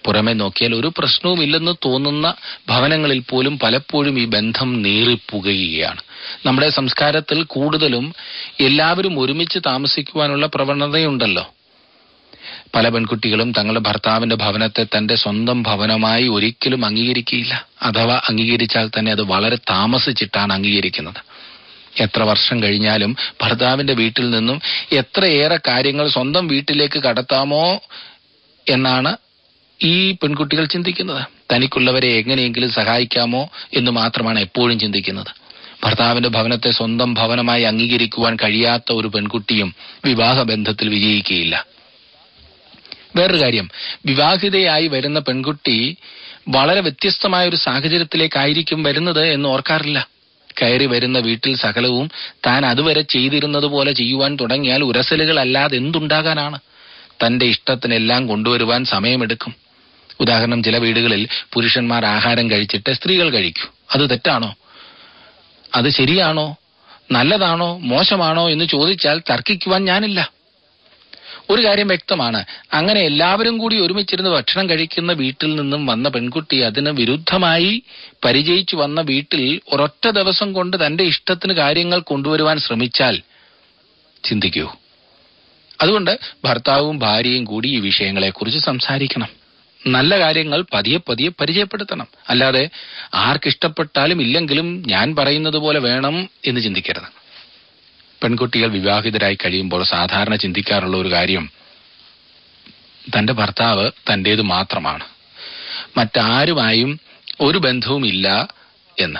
പുറമെ 0.06 0.34
നോക്കിയാൽ 0.34 0.76
ഒരു 0.76 0.92
പ്രശ്നവുമില്ലെന്ന് 0.98 1.72
തോന്നുന്ന 1.86 2.34
ഭവനങ്ങളിൽ 2.70 3.24
പോലും 3.30 3.60
പലപ്പോഴും 3.60 4.20
ഈ 4.20 4.26
ബന്ധം 4.26 4.82
നീറിപ്പുകയാണ് 4.82 6.02
നമ്മുടെ 6.46 6.70
സംസ്കാരത്തിൽ 6.70 7.44
കൂടുതലും 7.44 8.14
എല്ലാവരും 8.60 9.20
ഒരുമിച്ച് 9.20 9.60
താമസിക്കുവാനുള്ള 9.60 10.46
പ്രവണതയുണ്ടല്ലോ. 10.46 11.54
പല 12.76 12.90
പെൺകുട്ടികളും 12.90 13.52
തങ്ങളുടെ 13.52 13.80
ഭർത്താവിന്റെ 13.80 14.36
ഭവനത്തെ 14.36 14.86
തന്റെ 14.98 15.16
സ്വന്തം 15.16 15.64
ഭവനമായി 15.64 16.28
ഒരിക്കലും 16.28 16.86
അംഗീകരിക്കുകയില്ല. 16.86 17.68
അഥവാ 17.82 18.22
അംഗീകരിച്ചാൽ 18.30 18.90
തന്നെ 19.00 19.12
അത് 19.12 19.22
വളരെ 19.22 19.56
താമസിച്ചിട്ടാണ് 19.56 20.54
അംഗീകരിക്കുന്നത്. 20.54 21.29
എത്ര 21.98 22.24
വർഷം 22.24 22.64
കഴിഞ്ഞാലും 22.64 23.16
ഭർത്താവിന്റെ 23.42 23.94
വീട്ടിൽ 23.94 24.30
നിന്നും 24.30 24.62
എത്രയേറെ 24.92 25.60
കാര്യങ്ങൾ 25.68 26.08
സ്വന്തം 26.08 26.48
വീട്ടിലേക്ക് 26.48 27.04
കടത്താമോ 27.04 27.80
എന്നാണ് 28.70 29.18
ഈ 29.84 30.12
പെൺകുട്ടികൾ 30.12 30.66
ചിന്തിക്കുന്നത്. 30.66 31.28
തനിക്കുള്ളവരെ 31.54 32.08
എങ്ങനെയെങ്കിലും 32.08 32.72
സഹായിക്കാമോ 32.72 33.50
എന്ന് 33.74 33.92
മാത്രമാണ് 33.92 34.40
എപ്പോഴും 34.40 34.80
ചിന്തിക്കുന്നത്. 34.80 35.28
ഭർത്താവിന്റെ 35.84 36.30
ഭവനത്തെ 36.30 36.72
സ്വന്തം 36.72 37.14
ഭവനമായി 37.14 37.64
അംഗീകരിക്കുവാൻ 37.64 38.36
കഴിയാത്ത 38.36 38.92
ഒരു 38.92 39.08
പെൺകുട്ടിയും 39.08 39.76
വിവാഹബന്ധത്തിൽ 40.06 40.90
വിജയിക്കുകയില്ല. 40.90 41.66
വേറൊരു 43.16 43.44
കാര്യം 43.44 43.70
വിവാഹിതയായി 44.06 44.88
വരുന്ന 44.88 45.20
പെൺകുട്ടി 45.20 45.98
വളരെ 46.48 46.80
വ്യത്യസ്തമായ 46.80 47.50
ഒരു 47.50 47.56
സാഹചര്യത്തിലേക്കായിരിക്കും 47.56 48.84
വരുന്നത് 48.84 49.26
എന്ന് 49.26 49.50
ഓർക്കാറില്ല. 49.50 50.08
കയറി 50.62 50.86
വരുന്ന 50.86 51.20
വീട്ടിൽ 51.20 51.56
സകലവും 51.56 52.10
താൻ 52.48 52.66
അതുവരെ 52.66 53.02
ചെയ്തിരുന്നത് 53.02 53.66
പോലെ 53.66 53.92
ചെയ്യുവാൻ 53.92 54.38
തുടങ്ങിയാൽ 54.42 54.84
ഉരസലുകളല്ലാതെ 54.84 55.78
എന്തുണ്ടാകാനാണ്? 55.78 56.60
തന്റെ 57.26 57.46
ഇഷ്ടത്തിനെല്ലാം 57.46 58.28
കൊണ്ടുവരുവാൻ 58.28 58.86
സമയമെടുക്കും. 58.86 59.56
ഉദാഹരണം 60.20 60.64
ചില 60.64 60.78
വീടുകളിൽ 60.78 61.28
പുരുഷന്മാർ 61.54 62.06
ആഹാരം 62.06 62.52
കഴിച്ചിട്ട് 62.52 62.94
സ്ത്രീകൾ 62.94 63.30
കഴിക്കൂ. 63.30 63.68
അത് 63.92 64.10
തെറ്റാണോ? 64.10 64.56
അത് 65.76 65.90
ശരിയാണോ? 65.90 66.56
നല്ലതാണോ? 67.12 67.78
മോശമാണോ? 67.78 68.50
എന്ന് 68.50 68.66
ചോദിച്ചാൽ 68.66 69.22
തർക്കിക്കുവാൻ 69.30 69.86
ഞാനില്ല. 69.86 70.39
ഒരു 71.50 71.66
കാര്യം 71.66 71.88
വ്യക്തമാണ്. 71.88 72.46
അങ്ങനെ 72.74 73.02
എല്ലാവരും 73.02 73.58
കൂടി 73.58 73.82
ഒരുമിച്ചിരുന്ന് 73.82 74.30
ഭക്ഷണം 74.30 74.70
കഴിക്കുന്ന 74.70 75.14
വീട്ടിൽ 75.14 75.56
നിന്നും 75.56 75.86
വന്ന 75.86 76.10
പെൺകുട്ടി 76.10 76.60
അതിന് 76.60 76.90
വിരുദ്ധമായി 76.90 77.84
പരിചയിച്ചു 78.26 78.76
വന്ന 78.76 79.02
വീട്ടിൽ 79.02 79.62
ഒരൊറ്റ 79.74 80.10
ദിവസം 80.10 80.54
കൊണ്ട് 80.54 80.86
തന്റെ 80.86 81.04
ഇഷ്ടത്തിന് 81.04 81.54
കാര്യങ്ങൾ 81.54 82.00
കൊണ്ടുവരുവാൻ 82.00 82.60
ശ്രമിച്ചാൽ 82.60 83.22
ചിന്തിക്കൂ. 84.24 84.76
അതുകൊണ്ട് 85.82 86.20
ഭർത്താവും 86.46 87.00
ഭാര്യയും 87.00 87.46
കൂടി 87.46 87.70
ഈ 87.70 87.80
വിഷയങ്ങളെക്കുറിച്ച് 87.80 88.60
സംസാരിക്കണം. 88.60 89.30
നല്ല 89.88 90.20
കാര്യങ്ങൾ 90.20 90.66
പതിയെ 90.74 90.98
പതിയെ 90.98 91.30
പരിചയപ്പെടുത്തണം. 91.30 92.08
അല്ലാതെ 92.30 92.70
ആർക്കിഷ്ടപ്പെട്ടാലും 93.14 94.22
ഇല്ലെങ്കിലും 94.22 94.84
ഞാൻ 94.88 95.16
പറയുന്നത് 95.16 95.58
പോലെ 95.58 95.80
വേണം 95.80 96.30
എന്ന് 96.46 96.62
ചിന്തിക്കരുത്. 96.62 97.19
പെൺകുട്ടികൾ 98.24 98.68
വിവാഹിതരായി 98.68 99.36
കഴിയുമ്പോൾ 99.36 99.84
സാധാരണ 99.84 100.36
ചിന്തിക്കാറുള്ള 100.36 100.98
ഒരു 100.98 101.12
കാര്യം 101.12 101.50
തന്റെ 103.18 103.34
ഭർത്താവ് 103.34 103.92
തന്റേത് 104.14 104.42
മാത്രമാണ്. 104.42 105.04
മറ്റാരുമായും 105.98 107.00
ഒരു 107.42 107.58
ബന്ധവുമില്ല 107.58 108.48
എന്ന്. 109.00 109.20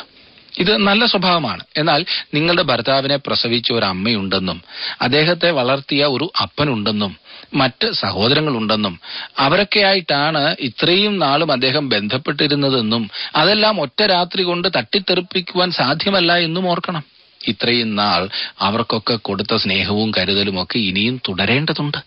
ഇത് 0.60 0.78
നല്ല 0.78 1.06
സ്വഭാവമാണ്. 1.06 1.64
എന്നാൽ 1.78 2.06
നിങ്ങളുടെ 2.34 2.64
ഭർത്താവിനെ 2.64 3.16
പ്രസവിച്ച 3.16 3.72
ഒരു 3.72 3.86
അമ്മയുണ്ടെന്നും 3.86 4.62
അദ്ദേഹത്തെ 5.02 5.52
വളർത്തിയ 5.52 6.06
ഒരു 6.06 6.32
അപ്പനുണ്ടെന്നും 6.42 7.18
മറ്റ് 7.54 7.92
സഹോദരങ്ങളുണ്ടെന്നും 7.92 9.00
അവരൊക്കെയായിട്ടാണ് 9.38 10.56
ഇത്രയും 10.60 11.20
നാളും 11.20 11.52
അദ്ദേഹം 11.52 11.90
ബന്ധപ്പെട്ടിരുന്നതെന്നും 11.90 13.10
അതെല്ലാം 13.36 13.82
ഒറ്റ 13.82 14.04
രാത്രി 14.04 14.44
കൊണ്ട് 14.44 14.68
തട്ടിത്തെറിപ്പിക്കുവാൻ 14.78 15.72
സാധ്യമല്ല 15.72 16.38
എന്നും 16.38 16.70
ഓർക്കണം. 16.70 17.19
ഇത്രയും 17.48 17.96
നാൾ 17.96 18.30
അവർക്കൊക്കെ 18.60 19.16
കൊടുത്ത 19.16 19.56
സ്നേഹവും 19.56 20.12
കരുതലും 20.18 20.64
ഒക്കെ 20.64 20.78
ഇനിയും 20.78 21.22
തുടരേണ്ടതുണ്ട്. 21.30 21.98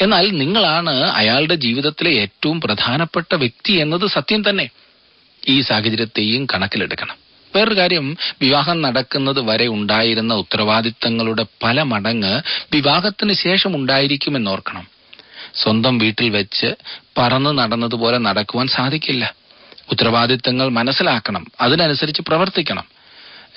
എന്നാൽ 0.00 0.30
നിങ്ങളാണ് 0.30 0.90
അയാളുടെ 0.90 1.54
ജീവിതത്തിലെ 1.54 2.10
ഏറ്റവും 2.10 2.60
പ്രധാനപ്പെട്ട 2.60 3.34
വ്യക്തി 3.34 3.72
എന്നത് 3.72 4.06
സത്യം 4.06 4.48
തന്നെ. 4.48 4.70
ഈ 5.48 5.60
സാഹചര്യത്തെയും 5.60 6.46
കണക്കിലെടുക്കണം. 6.54 7.14
വേറൊരു 7.56 7.76
കാര്യം 7.76 8.16
വിവാഹം 8.42 8.82
നടക്കുന്നത് 8.82 9.40
വരെ 9.40 9.66
ഉണ്ടായിരുന്ന 9.66 10.34
ഉത്തരവാദിത്തങ്ങളുടെ 10.34 11.46
പല 11.62 11.82
മടങ്ങ് 11.82 12.42
വിവാഹത്തിന് 12.72 13.32
ശേഷം 13.32 13.76
ഉണ്ടായിരിക്കുമെന്നോർക്കണം 13.76 14.86
സ്വന്തം 15.54 15.98
വീട്ടിൽ 15.98 16.28
വെച്ച് 16.28 16.74
പറന്ന് 17.18 17.58
നടന്നതുപോലെ 17.58 18.18
നടക്കുവാൻ 18.18 18.66
സാധിക്കില്ല. 18.66 19.34
ഉത്തരവാദിത്തങ്ങൾ 19.90 20.68
മനസ്സിലാക്കണം. 20.68 21.46
അതിനനുസരിച്ച് 21.60 22.22
പ്രവർത്തിക്കണം. 22.22 22.99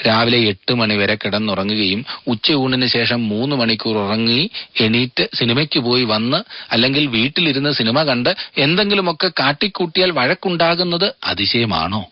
രാവിലെ 0.08 0.38
എട്ട് 0.38 0.74
മണിവരെ 0.74 1.16
കിടന്നുറങ്ങുകയും 1.16 2.06
ഉച്ചയൂണിന് 2.28 2.86
ശേഷം 2.86 3.28
മൂന്ന് 3.28 3.56
മണിക്കൂർ 3.56 3.98
ഉറങ്ങി 3.98 4.50
എണീറ്റ് 4.80 5.30
സിനിമയ്ക്ക് 5.36 5.80
പോയി 5.80 6.04
വന്ന് 6.04 6.44
അല്ലെങ്കിൽ 6.72 7.08
വീട്ടിലിരുന്ന് 7.08 7.74
സിനിമ 7.74 8.04
കണ്ട് 8.04 8.36
എന്തെങ്കിലുമൊക്കെ 8.58 9.32
കാട്ടിക്കൂട്ടിയാൽ 9.40 10.12
വഴക്കുണ്ടാകുന്നത് 10.12 11.16
അതിശയമാണോ? 11.24 12.10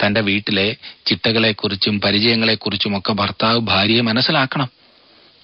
തന്റെ 0.00 0.20
വീട്ടിലെ 0.20 0.76
ചിട്ടകളെക്കുറിച്ചും 1.06 2.00
പരിചയങ്ങളെക്കുറിച്ചുമൊക്കെ 2.00 3.12
ഭർത്താവ് 3.12 3.58
ഭാര്യയെ 3.58 4.00
മനസ്സിലാക്കണം. 4.00 4.70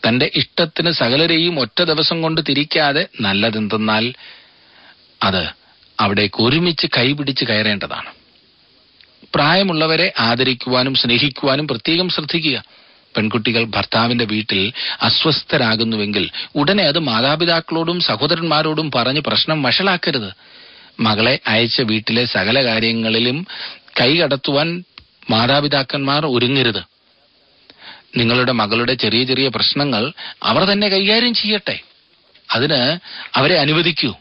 തന്റെ 0.07 0.31
ഇഷ്ടത്തിന് 0.35 0.91
സകലരെയും 0.91 1.61
ഒറ്റ 1.61 1.83
ദിവസം 1.83 2.23
കൊണ്ട് 2.23 2.41
തിരിക്കാതെ 2.49 3.09
നല്ലതെന്തെന്നാൽ 3.21 4.15
അത് 5.23 5.51
അവിടേക്ക് 6.01 6.43
ഒരുമിച്ച് 6.43 6.87
കൈപിടിച്ച് 6.99 7.45
കയറേണ്ടതാണ്. 7.45 8.20
പ്രായമുള്ളവരെ 9.35 10.13
ആദരിക്കുവാനും 10.19 10.95
സ്നേഹിക്കുവാനും 10.95 11.69
പ്രത്യേകം 11.69 12.09
ശ്രദ്ധിക്കുക. 12.09 12.65
പെൺകുട്ടികൾ 13.17 13.65
ഭർത്താവിന്റെ 13.65 14.25
വീട്ടിൽ 14.25 14.73
അസ്വസ്ഥരാകുന്നുവെങ്കിൽ 15.03 16.31
ഉടനെ 16.55 16.85
അത് 16.85 16.99
മാതാപിതാക്കളോടും 16.99 18.01
സഹോദരന്മാരോടും 18.01 18.91
പറഞ്ഞ് 18.91 19.21
പ്രശ്നം 19.21 19.63
വഷളാക്കരുത്. 19.63 20.33
മകളെ 21.01 21.39
അയച്ച 21.47 21.81
വീട്ടിലെ 21.81 22.25
സകല 22.25 22.65
കാര്യങ്ങളിലും 22.65 23.47
കൈകടത്തുവാൻ 24.01 24.85
മാതാപിതാക്കന്മാർ 25.31 26.27
ഒരുങ്ങരുത്. 26.27 26.83
നിങ്ങളുടെ 28.17 28.53
മകളുടെ 28.53 28.95
ചെറിയ 28.95 29.25
ചെറിയ 29.25 29.49
പ്രശ്നങ്ങൾ 29.49 30.13
അവർ 30.43 30.65
തന്നെ 30.65 30.89
കൈകാര്യം 30.89 31.35
ചെയ്യട്ടെ. 31.35 31.81
അതിന് 32.51 32.99
അവരെ 33.35 33.61
അനുവദിക്കൂ. 33.61 34.15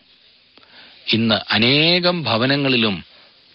ഇന്ന് 1.07 1.53
അനേകം 1.53 2.23
ഭവനങ്ങളിലും 2.23 3.08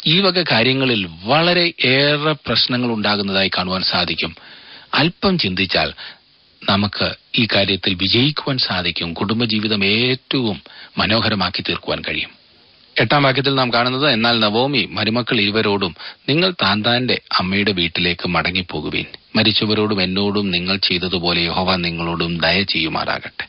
ഈ 0.06 0.20
വക 0.20 0.42
കാര്യങ്ങളിൽ 0.42 1.08
വളരെ 1.22 1.74
ഏറെ 1.84 2.32
പ്രശ്നങ്ങൾ 2.32 2.92
ഉണ്ടാകുന്നതായി 2.92 3.48
കാണുവാൻ 3.48 3.82
സാധിക്കും. 3.82 4.36
അല്പം 4.94 5.38
ചിന്തിച്ചാൽ 5.38 5.92
നമുക്ക് 6.68 7.14
ഈ 7.38 7.46
കാര്യത്തിൽ 7.54 7.94
വിജയിക്കുവാൻ 7.94 8.58
സാധിക്കും. 8.58 9.14
കുടുംബജീവിതം 9.14 9.84
ഏറ്റവും 9.84 10.62
മനോഹരമാക്കി 10.98 11.62
തീർക്കുവാൻ 11.62 12.02
കഴിയും. 12.08 12.30
എട്ടാം 13.00 13.22
വാക്യത്തിൽ 13.22 13.54
നാം 13.54 13.72
കാണുന്നത് 13.72 14.10
എന്നാൽ 14.10 14.40
നവോമി 14.40 14.88
മരുമക്കൾ 14.90 15.40
ഇരുവരോടും 15.40 15.96
നിങ്ങൾ 16.28 16.50
താൻ 16.50 16.66
താന്താന്റെ 16.66 17.20
അമ്മയുടെ 17.38 17.72
വീട്ടിലേക്ക് 17.72 18.28
മടങ്ങിപ്പോകുവീൻ. 18.28 19.04
മരിച്ചവരോടും 19.36 20.02
എന്നോടും 20.02 20.50
നിങ്ങൾ 20.50 20.76
ചെയ്തതുപോലെ 20.76 21.40
യഹോവ 21.40 21.76
നിങ്ങളോടും 21.76 22.38
ദയ 22.38 22.62
ചെയ്യുമാറാകട്ടെ. 22.62 23.46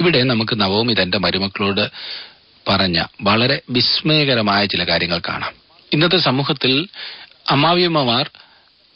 ഇവിടെ 0.00 0.22
നമുക്ക് 0.22 0.60
നവോമി 0.60 0.94
തന്റെ 1.02 1.18
മരുമക്കളോട് 1.18 1.88
പറഞ്ഞ 2.68 3.04
വളരെ 3.22 3.60
വിസ്മയകരമായ 3.70 4.66
ചില 4.66 4.84
കാര്യങ്ങൾ 4.84 5.20
കാണാം. 5.28 5.52
ഇന്നത്തെ 5.92 6.16
സമൂഹത്തിൽ 6.16 6.88
അമ്മാവിയമ്മമാർ 7.50 8.30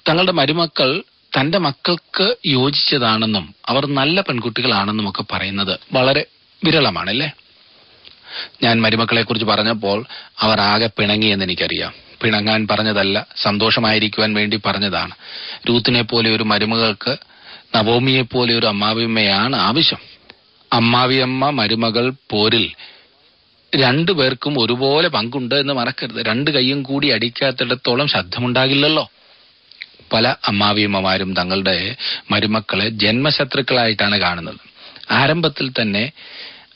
തങ്ങളുടെ 0.09 0.33
മരുമക്കൾ 0.33 1.03
തന്റെ 1.41 1.59
മക്കൾക്ക് 1.59 2.37
യോജിച്ചതാണെന്നും 2.47 3.55
അവർ 3.67 3.87
നല്ല 3.87 4.21
പെൺകുട്ടികളാണെന്നും 4.21 5.09
ഒക്കെ 5.09 5.25
പറയുന്നത് 5.33 5.81
വളരെ 5.93 6.25
വിരളമാണല്ലേ 6.65 7.33
ഞാൻ 8.63 8.81
മരുമക്കളെ 8.81 9.23
കുറിച്ച് 9.23 9.45
പറഞ്ഞപ്പോൾ 9.45 10.05
അവർ 10.39 10.61
ആകെ 10.61 10.87
പിണങ്ങിയെന്ന് 10.87 11.45
എനിക്കറിയാം. 11.45 11.95
പിണങ്ങാൻ 12.23 12.69
പറഞ്ഞതല്ല 12.71 13.27
സന്തോഷമായിരിക്കുവാൻ 13.37 14.35
വേണ്ടി 14.35 14.61
പറഞ്ഞതാണ്. 14.67 15.15
രൂത്തിനെ 15.69 16.03
പോലെ 16.03 16.31
ഒരു 16.31 16.43
മരുമകൾക്ക് 16.43 17.17
നവോമിയെ 17.77 18.23
പോലെ 18.23 18.55
ഒരു 18.55 18.67
അമ്മാവിയമ്മയാണ് 18.67 19.57
ആവശ്യം. 19.57 19.99
അമ്മാവിയമ്മ 20.73 21.51
മരുമകൾ 21.51 22.13
പോരിൽ 22.31 22.73
രണ്ടു 23.77 24.13
പേർക്കും 24.13 24.61
ഒരുപോലെ 24.61 25.09
പങ്കുണ്ട് 25.09 25.55
എന്ന് 25.55 25.75
മറക്കരുത്. 25.75 26.27
രണ്ട് 26.27 26.51
കൈയും 26.51 26.83
കൂടി 26.83 27.09
അടിക്കാത്തിടത്തോളം 27.09 28.09
ശബ്ദമുണ്ടാകില്ലല്ലോ. 28.09 29.11
പല 30.13 30.37
അമ്മാവിയമ്മമാരും 30.45 31.35
തങ്ങളുടെ 31.35 31.97
മരുമക്കളെ 32.31 32.89
ജന്മശത്രുക്കളായിട്ടാണ് 32.89 34.21
കാണുന്നത്. 34.21 34.61
ആരംഭത്തിൽ 35.11 35.71
തന്നെ 35.71 36.13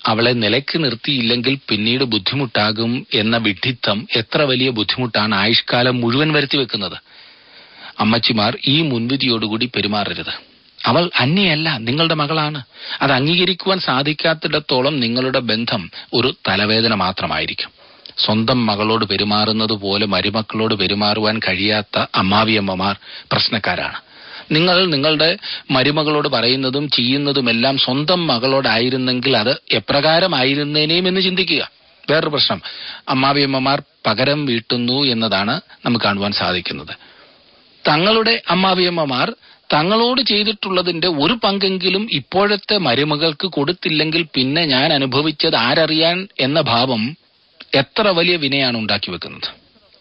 അവളെ 0.06 0.30
നിലയ്ക്ക് 0.30 0.84
നിർത്തിയില്ലെങ്കിൽ 0.84 1.58
പിന്നീട് 1.68 2.04
ബുദ്ധിമുട്ടാകും 2.04 3.06
എന്ന 3.14 3.37
വിഡിത്തം 3.37 4.06
എത്ര 4.16 4.42
വലിയ 4.42 4.70
ബുദ്ധിമുട്ടാണ് 4.70 5.34
ആയുഷ്കാലം 5.34 6.00
മുഴുവൻ 6.00 6.32
വരുത്തി 6.32 6.56
വെക്കുന്നത്. 6.56 6.99
അമ്മച്ചിമാർ 7.99 8.58
ഈ 8.68 8.82
മുൻവിധിയോടുകൂടി 8.82 9.66
പെരുമാറരുത്. 9.66 10.51
അവൾ 10.86 11.10
അന്യയല്ല 11.20 11.76
നിങ്ങളുടെ 11.78 12.14
മകളാണ്. 12.14 12.64
അത് 13.02 13.12
അംഗീകരിക്കുവാൻ 13.12 13.78
സാധിക്കാത്തിടത്തോളം 13.78 15.00
നിങ്ങളുടെ 15.00 15.38
ബന്ധം 15.38 15.90
ഒരു 16.14 16.34
തലവേദന 16.48 16.94
മാത്രമായിരിക്കും. 16.94 17.70
സ്വന്തം 18.18 18.66
മകളോട് 18.66 19.04
പെരുമാറുന്നത് 19.04 19.72
പോലെ 19.72 20.06
മരുമക്കളോട് 20.06 20.74
പെരുമാറുവാൻ 20.74 21.38
കഴിയാത്ത 21.38 22.04
അമ്മാവിയമ്മമാർ 22.14 22.96
പ്രശ്നക്കാരാണ്. 23.32 24.00
നിങ്ങൾ 24.50 24.86
നിങ്ങളുടെ 24.86 25.38
മരുമകളോട് 25.70 26.28
പറയുന്നതും 26.28 26.90
ചെയ്യുന്നതുമെല്ലാം 26.90 27.78
സ്വന്തം 27.78 28.26
മകളോടായിരുന്നെങ്കിൽ 28.26 29.36
അത് 29.36 29.56
എപ്രകാരമായിരുന്നേനേയും 29.72 31.08
എന്ന് 31.08 31.20
ചിന്തിക്കുക. 31.20 31.70
വേറൊരു 32.10 32.28
പ്രശ്നം 32.28 32.62
അമ്മാവിയമ്മമാർ 33.08 33.82
പകരം 34.06 34.46
വീട്ടുന്നു 34.46 35.02
എന്നതാണ് 35.02 35.60
നമുക്ക് 35.86 36.04
കാണുവാൻ 36.04 36.32
സാധിക്കുന്നത്. 36.32 36.96
തങ്ങളുടെ 37.88 38.42
അമ്മാവിയമ്മമാർ 38.50 39.32
തങ്ങളോട് 39.72 40.20
ചെയ്തിട്ടുള്ളതിന്റെ 40.20 41.08
ഒരു 41.08 41.38
പങ്കെങ്കിലും 41.44 42.08
ഇപ്പോഴത്തെ 42.12 42.76
മരുമകൾക്ക് 42.76 43.46
കൊടുത്തില്ലെങ്കിൽ 43.46 44.26
പിന്നെ 44.34 44.64
ഞാൻ 44.64 44.92
അനുഭവിച്ചത് 44.92 45.56
ആരറിയാൻ 45.56 46.28
എന്ന 46.40 46.60
ഭാവം 46.60 47.16
എത്ര 47.74 48.08
വലിയ 48.08 48.36
വിനയാണ് 48.36 48.76
ഉണ്ടാക്കി 48.76 49.10
വെക്കുന്നത്. 49.10 49.48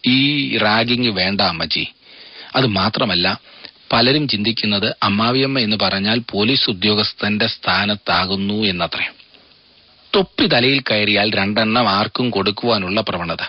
ഈ 0.06 0.56
റാഗിങ് 0.56 1.08
വേണ്ട 1.08 1.40
അമ്മജി 1.40 1.84
അത് 2.56 2.66
മാത്രമല്ല 2.66 3.40
പലരും 3.92 4.28
ചിന്തിക്കുന്നത് 4.28 4.96
അമ്മാവിയമ്മ 5.02 5.58
എന്ന് 5.58 5.76
പറഞ്ഞാൽ 5.82 6.18
പോലീസ് 6.30 6.70
ഉദ്യോഗസ്ഥന്റെ 6.70 7.46
സ്ഥാനത്താകുന്നു 7.46 8.54
എന്നത്രേ. 8.54 9.06
തൊപ്പി 10.14 10.46
തലയിൽ 10.46 10.82
കയറിയാൽ 10.90 11.30
രണ്ടെണ്ണം 11.34 11.88
ആർക്കും 11.88 12.30
കൊടുക്കുവാനുള്ള 12.30 13.00
പ്രവണത. 13.00 13.42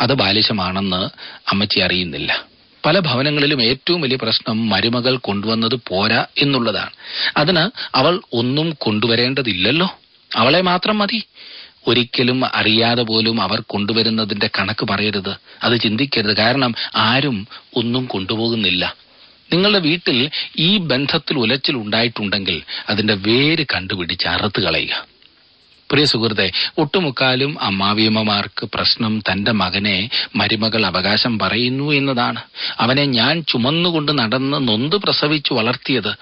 അത് 0.00 0.12
ബാലിശമാണെന്ന് 0.12 1.08
അമ്മച്ചി 1.50 1.80
അറിയുന്നില്ല. 1.80 2.44
പല 2.86 2.98
ഭവനങ്ങളിലും 2.98 3.62
ഏറ്റവും 3.62 4.00
വലിയ 4.00 4.18
പ്രശ്നം 4.22 4.68
മരുമകൾ 4.68 5.16
കൊണ്ടുവന്നത് 5.16 5.80
പോരാ 5.88 6.26
എന്നുള്ളതാണ്. 6.38 6.90
അതിന് 7.36 7.70
അവൾ 7.96 8.20
ഒന്നും 8.32 8.76
കൊണ്ടുവരേണ്ടതില്ലല്ലോ. 8.78 9.98
അവളെ 10.36 10.60
മാത്രം 10.60 10.98
മതി. 10.98 11.22
ഒരിക്കലും 11.86 12.44
അറിയാതെ 12.44 13.02
പോലും 13.02 13.40
അവർ 13.40 13.60
കൊണ്ടുവരുന്നതിന്റെ 13.60 14.50
കണക്ക് 14.58 14.86
പറയരുത്. 14.86 15.36
അത് 15.62 15.80
ചിന്തിക്കരുത്. 15.80 16.36
കാരണം 16.36 16.74
ആരും 16.96 17.48
ഒന്നും 17.76 18.04
കൊണ്ടുപോകുന്നില്ല. 18.04 18.96
നിങ്ങളുടെ 19.52 19.78
വീട്ടിൽ 19.78 20.30
ഈ 20.58 20.76
ബന്ധത്തിൽ 20.76 21.38
ഉലച്ചിൽ 21.38 21.76
ഉണ്ടായിട്ടുണ്ടെങ്കിൽ 21.76 22.62
അതിന്റെ 22.88 23.14
വേര് 23.14 23.64
കണ്ടുപിടിച്ച് 23.74 24.28
അറുത്ത് 24.28 24.60
കളയുക. 24.60 25.15
പ്രിയ 25.90 26.04
സുഹൃത്തെ 26.04 26.50
ഒട്ടുമുക്കാലും 26.78 27.62
അമ്മാവിയമ്മമാർക്ക് 27.62 28.68
പ്രശ്നം 28.74 29.22
തന്റെ 29.32 29.52
മകനെ 29.52 30.10
മരുമകൾ 30.36 30.86
അവകാശം 30.86 31.38
പറയുന്നു 31.38 31.92
എന്നതാണ്. 31.92 32.42
അവനെ 32.80 33.04
ഞാൻ 33.04 33.44
ചുമന്നുകൊണ്ട് 33.48 34.18
നടന്ന് 34.18 34.68
നൊന്ത് 34.68 34.96
പ്രസവിച്ചു 34.96 35.54
വളർത്തിയത്. 35.54 36.16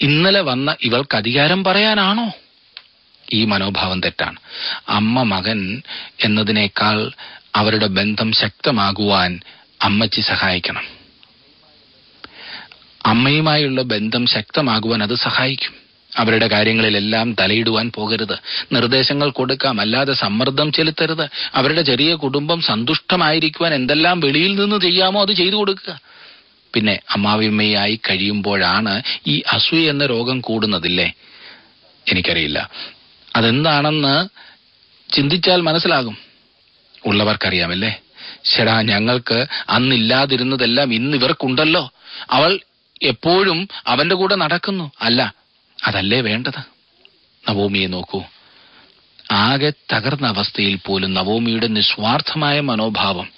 ഇന്നലെ 0.00 0.40
വന്ന 0.40 0.76
ഇവൾക്ക് 0.82 1.16
അധികാരം 1.16 1.64
പറയാനാണോ? 1.64 2.30
ഈ 3.32 3.44
മനോഭാവം 3.44 4.00
തെറ്റാണ്. 4.00 4.36
അമ്മ 4.88 5.22
മകൻ 5.22 5.82
എന്നതിനേക്കാൾ 6.24 7.10
അവരുടെ 7.54 7.86
ബന്ധം 7.86 8.32
ശക്തമാകുവാൻ 8.32 9.40
അമ്മച്ചി 9.82 10.20
സഹായിക്കണം. 10.20 10.84
അമ്മയുമായുള്ള 13.06 13.82
ബന്ധം 13.82 14.26
ശക്തമാകുവാൻ 14.26 15.02
അത് 15.02 15.14
സഹായിക്കും. 15.14 15.91
അവരുടെ 16.16 16.48
കാര്യങ്ങളിലെല്ലാം 16.48 17.36
തലയിടുവാൻ 17.40 17.92
പോകരുത്. 17.94 18.38
നിർദ്ദേശങ്ങൾ 18.72 19.30
കൊടുക്കാം 19.30 19.80
അല്ലാതെ 19.80 20.12
സമ്മർദ്ദം 20.12 20.72
ചെലുത്തരുത്. 20.72 21.28
അവരുടെ 21.54 21.82
ചെറിയ 21.82 22.14
കുടുംബം 22.14 22.60
സന്തുഷ്ടമായിരിക്കുവാൻ 22.60 23.74
എന്തെല്ലാം 23.74 24.20
വെളിയിൽ 24.20 24.54
നിന്ന് 24.54 24.80
ചെയ്യാമോ 24.80 25.22
അത് 25.22 25.32
ചെയ്തു 25.32 25.54
കൊടുക്കുക. 25.54 26.00
പിന്നെ 26.74 27.00
അമ്മാവിമ്മയായി 27.10 28.00
കഴിയുമ്പോഴാണ് 28.10 29.02
ഈ 29.26 29.42
അസൂയ 29.50 29.90
എന്ന 29.90 30.06
രോഗം 30.06 30.40
കൂടുന്നതില്ലേ? 30.40 31.12
എനിക്കറിയില്ല. 32.08 32.70
അതെന്താണെന്ന് 33.36 34.28
ചിന്തിച്ചാൽ 35.14 35.60
മനസ്സിലാകും. 35.60 36.16
ഉള്ളവർക്കറിയാമല്ലേ? 37.06 38.00
ശരാ 38.44 38.82
ഞങ്ങൾക്ക് 38.82 39.46
അന്നില്ലാതിരുന്നതെല്ലാം 39.70 40.94
ഇന്ന് 40.94 41.16
ഇവർക്കുണ്ടല്ലോ. 41.16 41.90
അവൾ 42.30 42.58
എപ്പോഴും 43.02 43.68
അവന്റെ 43.86 44.14
കൂടെ 44.14 44.34
നടക്കുന്നു. 44.36 44.90
അല്ല 45.00 45.41
അതല്ലേ 45.84 46.20
വേണ്ടത്? 46.20 46.58
നവോമിയെ 47.48 47.86
നോക്കൂ. 47.86 48.22
ആകെ 49.32 49.72
തകർന്ന 49.92 50.26
അവസ്ഥയിൽ 50.26 50.78
പോലും 50.86 51.14
നവോമിയുടെ 51.14 51.66
നിസ്വാർത്ഥമായ 51.66 52.60
മനോഭാവം 52.60 53.28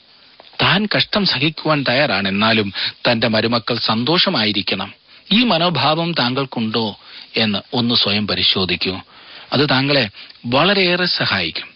താൻ 0.62 0.88
കഷ്ടം 0.96 1.26
സഹിക്കുവാൻ 1.26 1.84
തയ്യാറാണ്. 1.88 2.28
എന്നാലും 2.28 2.72
തന്റെ 3.10 3.28
മരുമക്കൾ 3.28 3.76
സന്തോഷമായിരിക്കണം. 3.78 4.94
ഈ 5.32 5.44
മനോഭാവം 5.44 6.12
താങ്കൾക്കുണ്ടോ 6.12 6.98
എന്ന് 7.36 7.58
ഒന്ന് 7.72 7.94
സ്വയം 7.94 8.26
പരിശോധിക്കൂ. 8.26 9.00
അത് 9.52 9.68
താങ്കളെ 9.70 10.10
വളരെയേറെ 10.46 11.04
സഹായിക്കും. 11.04 11.66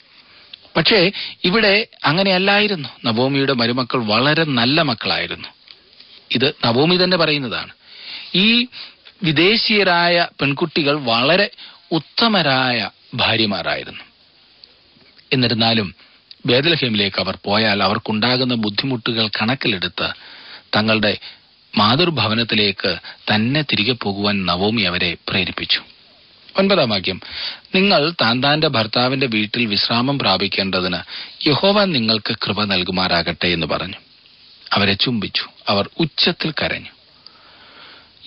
പക്ഷേ 0.77 1.13
ഇവിടെ 1.45 1.87
അങ്ങനെയല്ലായിരുന്നു. 2.05 2.89
നവോമിയുടെ 3.05 3.53
മരുമക്കൾ 3.53 4.05
വളരെ 4.05 4.45
നല്ല 4.45 4.83
മക്കളായിരുന്നു. 4.83 5.49
ഇത് 6.31 6.55
നവോമി 6.65 6.97
തന്നെ 6.97 7.17
പറയുന്നതാണ്. 7.17 7.73
ഈ 8.35 8.67
വിദേശീയരായ 9.23 10.27
പെൺകുട്ടികൾ 10.41 11.01
വളരെ 11.01 11.51
ഉത്തമരായ 11.93 12.91
ഭാര്യമാരായിരുന്നു. 13.15 14.05
എന്നിരുന്നാലും 15.33 15.95
ബേദലഹേമിലേക്ക് 16.47 17.21
അവർ 17.21 17.39
പോയാൽ 17.45 17.83
അവർക്കുണ്ടാകുന്ന 17.83 18.55
ബുദ്ധിമുട്ടുകൾ 18.55 19.29
കണക്കിലെടുത്ത് 19.29 20.09
തങ്ങളുടെ 20.77 21.19
മാതൃഭവനത്തിലേക്ക് 21.77 22.99
തന്നെ 23.35 23.63
തിരികെ 23.63 23.93
പോകുവാൻ 23.93 24.47
നവോമി 24.47 24.83
അവരെ 24.83 25.17
പ്രേരിപ്പിച്ചു. 25.29 25.83
ഒൻപതാം 26.59 26.91
വാക്യം 26.91 27.21
നിങ്ങൾ 27.75 28.11
താന്താന്റെ 28.11 28.69
ഭർത്താവിന്റെ 28.69 29.27
വീട്ടിൽ 29.27 29.67
വിശ്രാമം 29.67 30.19
പ്രാപിക്കേണ്ടതിന് 30.19 30.99
യഹോവ 31.49 31.85
നിങ്ങൾക്ക് 31.85 32.37
കൃപ 32.37 32.65
നൽകുമാറാകട്ടെ 32.65 33.49
എന്ന് 33.49 33.67
പറഞ്ഞു. 33.67 33.97
അവരെ 34.73 34.93
ചുംബിച്ചു. 34.93 35.47
അവർ 35.69 35.91
ഉച്ചത്തിൽ 36.01 36.55
കരഞ്ഞു. 36.63 36.98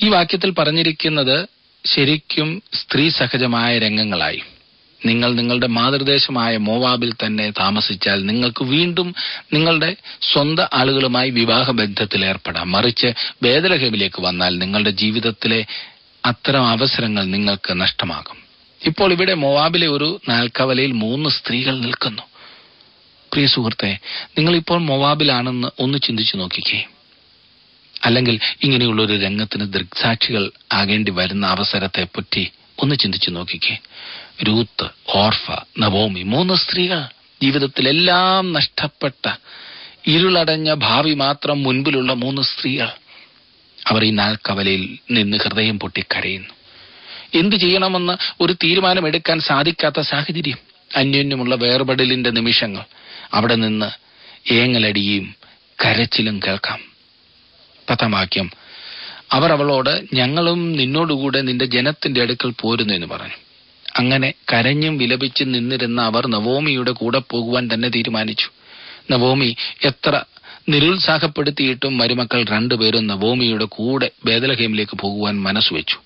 ഈ 0.03 0.09
വാക്യത്തിൽ 0.09 0.51
പറഞ്ഞിരിക്കുന്നത് 0.51 1.47
ശരിക്കും 1.85 2.63
സ്ത്രീ 2.73 3.09
സഹജമായ 3.09 3.79
രംഗങ്ങളായി. 3.79 4.41
നിങ്ങൾ 5.05 5.33
നിങ്ങളുടെ 5.33 5.67
മാതൃദേശമായ 5.67 6.57
മോവാബിൽ 6.57 7.13
തന്നെ 7.13 7.49
താമസിച്ചാൽ 7.49 8.25
നിങ്ങൾക്ക് 8.25 8.63
വീണ്ടും 8.63 9.15
നിങ്ങളുടെ 9.53 9.95
സ്വന്തം 10.33 10.67
ആളുകളുമായി 10.73 11.29
വിവാഹ 11.29 11.71
ബന്ധത്തിൽ 11.71 12.25
ഏർപ്പെടാം. 12.25 12.71
മറിച്ച് 12.71 13.07
വേദലഹമിലേക്ക് 13.43 14.21
വന്നാൽ 14.21 14.57
നിങ്ങളുടെ 14.57 14.89
ജീവിതത്തിലെ 14.89 15.65
അത്തരം 16.25 16.67
അവസരങ്ങൾ 16.67 17.23
നിങ്ങൾക്ക് 17.23 17.81
നഷ്ടമാകും. 17.81 18.37
ഇപ്പോൾ 18.85 19.11
ഇവിടെ 19.11 19.33
മോവാബിലെ 19.33 19.87
ഒരു 19.87 20.21
നാൽക്കവലയിൽ 20.29 20.91
മൂന്ന് 20.91 21.29
സ്ത്രീകൾ 21.29 21.79
നിൽക്കുന്നു. 21.79 22.21
പ്രിയ 23.33 23.47
സുഹൃത്തെ 23.47 23.99
നിങ്ങളിപ്പോൾ 24.37 24.79
മൊവാബിലാണെന്ന് 24.79 25.67
ഒന്ന് 25.79 25.99
ചിന്തിച്ചു 25.99 26.37
നോക്കിക്കേ. 26.37 26.85
അല്ലെങ്കിൽ 28.05 28.39
ഇങ്ങനെയുള്ള 28.63 29.01
ഒരു 29.01 29.13
രംഗത്തിന് 29.13 29.73
ദൃക്സാക്ഷികൾ 29.73 30.51
ആകേണ്ടി 30.71 31.11
വരുന്ന 31.11 31.47
അവസരത്തെ 31.47 32.03
പറ്റി 32.03 32.51
ഒന്ന് 32.79 32.95
ചിന്തിച്ചു 32.95 33.29
നോക്കിക്കേ. 33.29 33.77
രൂത്ത് 34.43 34.89
ഓർഫ 35.09 35.51
നവോമി 35.79 36.23
മൂന്ന് 36.23 36.53
സ്ത്രീകൾ 36.53 37.03
ജീവിതത്തിലെല്ലാം 37.43 38.53
നഷ്ടപ്പെട്ട 38.53 39.29
ഇരുളടഞ്ഞ 40.07 40.73
ഭാവി 40.73 41.13
മാത്രം 41.13 41.63
മുൻപിലുള്ള 41.63 42.13
മൂന്ന് 42.13 42.41
സ്ത്രീകൾ 42.41 42.87
അവർ 43.87 44.05
ഈ 44.05 44.09
നാൽക്കവലയിൽ 44.09 44.97
നിന്ന് 45.11 45.37
ഹൃദയം 45.37 45.79
പൊട്ടി 45.79 46.01
കരയുന്നു. 46.01 46.49
എന്തു 47.39 47.55
ചെയ്യണമെന്ന് 47.55 48.43
ഒരു 48.43 48.53
തീരുമാനമെടുക്കാൻ 48.53 49.39
സാധിക്കാത്ത 49.39 49.99
സാഹചര്യം. 49.99 50.57
അന്യോന്യമുള്ള 50.95 51.55
വേർപെടലിന്റെ 51.55 52.29
നിമിഷങ്ങൾ. 52.29 52.83
അവിടെ 53.33 53.55
നിന്ന് 53.55 53.91
ഏങ്ങലടിയും 54.53 55.35
കരച്ചിലും 55.85 56.39
കേൾക്കാം. 56.47 56.90
പത്താം 57.91 58.11
വാക്യം 58.11 58.51
അവർ 59.31 59.51
അവളോട് 59.51 60.15
ഞങ്ങളും 60.15 60.71
നിന്നോടുകൂടെ 60.71 61.41
നിന്റെ 61.41 61.65
ജനത്തിന്റെ 61.65 62.21
അടുക്കൽ 62.21 62.53
പോരുന്നു 62.61 62.93
എന്ന് 62.93 63.07
പറഞ്ഞു. 63.07 63.33
അങ്ങനെ 63.97 64.33
കരഞ്ഞും 64.53 64.97
വിലപിച്ചും 64.97 65.51
നിന്നിരുന്ന 65.51 66.01
അവർ 66.01 66.27
നവോമിയുടെ 66.27 66.91
കൂടെ 66.91 67.21
പോകുവാൻ 67.29 67.69
തന്നെ 67.73 67.89
തീരുമാനിച്ചു. 67.89 68.49
നവോമി 69.11 69.55
എത്ര 69.83 70.23
നിരുത്സാഹപ്പെടുത്തിയിട്ടും 70.69 71.97
മരുമക്കൾ 71.97 72.43
രണ്ടുപേരും 72.43 73.07
നവോമിയുടെ 73.07 73.65
കൂടെ 73.65 74.11
ബേദലഹേമിലേക്ക് 74.25 74.97
പോകുവാൻ 74.97 75.41
മനസ്സുവെച്ചു. 75.41 75.97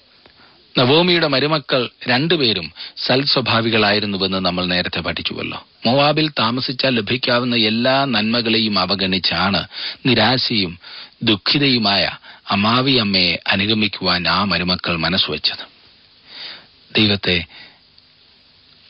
നവോമിയുടെ 0.77 1.27
മരുമക്കൾ 1.27 1.89
രണ്ടുപേരും 2.07 2.73
സൽസ്വഭാവികളായിരുന്നുവെന്ന് 2.97 4.37
നമ്മൾ 4.37 4.65
നേരത്തെ 4.65 4.99
പഠിച്ചുവല്ലോ. 4.99 5.67
മോവാബിൽ 5.85 6.29
താമസിച്ചാൽ 6.39 6.95
ലഭിക്കാവുന്ന 6.95 7.55
എല്ലാ 7.55 8.05
നന്മകളെയും 8.05 8.79
അവഗണിച്ചാണ് 8.79 9.67
നിരാശയും 10.05 10.79
ദുഃഖിതയുമായ 11.23 12.11
അമാവി 12.49 12.91
അമ്മയെ 12.91 13.39
അനുഗമിക്കുവാൻ 13.47 14.27
ആ 14.27 14.43
മരുമക്കൾ 14.43 14.97
മനസ്സുവെച്ചത്. 14.97 15.63
ദൈവത്തെ 16.95 17.45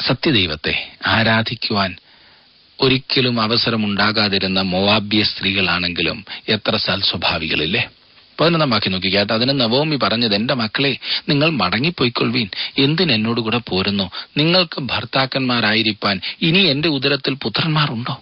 സത്യദൈവത്തെ 0.02 0.92
ആരാധിക്കുവാൻ 1.08 1.96
ഒരിക്കലും 2.80 3.42
അവസരമുണ്ടാകാതിരുന്ന 3.42 4.62
മൊവാബ്യ 4.62 5.24
സ്ത്രീകളാണെങ്കിലും 5.24 6.26
എത്ര 6.50 6.78
സൽസ്വഭാവികളില്ലേ? 6.78 7.90
പതിനൊന്നാം 8.40 8.70
വാക്യം 8.70 8.92
നോക്കിക്കാട്ട് 8.92 9.34
അതിന് 9.34 9.62
നവോമി 9.62 9.96
പറഞ്ഞത് 9.96 10.36
എന്റെ 10.36 10.54
മക്കളെ 10.54 10.98
നിങ്ങൾ 11.30 11.50
മടങ്ങിപ്പോയിക്കൊള്ളുവീൻ. 11.50 12.50
എന്തിനെന്നോട് 12.78 13.42
കൂടെ 13.42 13.62
പോരുന്നു? 13.70 14.12
നിങ്ങൾക്ക് 14.38 14.82
ഭർത്താക്കന്മാരായിരിക്കാൻ 14.82 16.22
ഇനി 16.42 16.60
എന്റെ 16.60 16.90
ഉദരത്തിൽ 16.90 17.34
പുത്രന്മാരുണ്ടോ? 17.34 18.22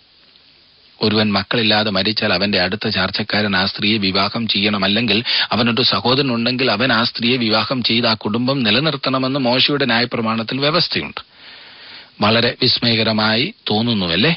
ഒരുവൻ 1.02 1.34
മക്കളില്ലാതെ 1.34 1.92
മരിച്ചാൽ 1.92 2.34
അവന്റെ 2.34 2.62
അടുത്ത 2.62 2.88
ചാർച്ചക്കാരൻ 2.88 3.56
ആ 3.56 3.66
സ്ത്രീയെ 3.66 3.98
വിവാഹം 3.98 4.48
ചെയ്യണം. 4.48 4.84
അല്ലെങ്കിൽ 4.84 5.24
അവനൊരു 5.52 5.82
സഹോദരൻ 5.82 6.34
ഉണ്ടെങ്കിൽ 6.34 6.72
അവൻ 6.72 6.94
ആ 6.94 7.04
സ്ത്രീയെ 7.04 7.38
വിവാഹം 7.38 7.84
ചെയ്ത് 7.84 8.08
ആ 8.08 8.14
കുടുംബം 8.14 8.64
നിലനിർത്തണമെന്ന് 8.64 9.40
മോശയുടെ 9.40 9.86
ന്യായപ്രമാണത്തിൽ 9.86 10.60
വ്യവസ്ഥയുണ്ട്. 10.60 11.22
വളരെ 12.22 12.56
വിസ്മയകരമായി 12.62 13.54
തോന്നുന്നുവല്ലേ? 13.70 14.36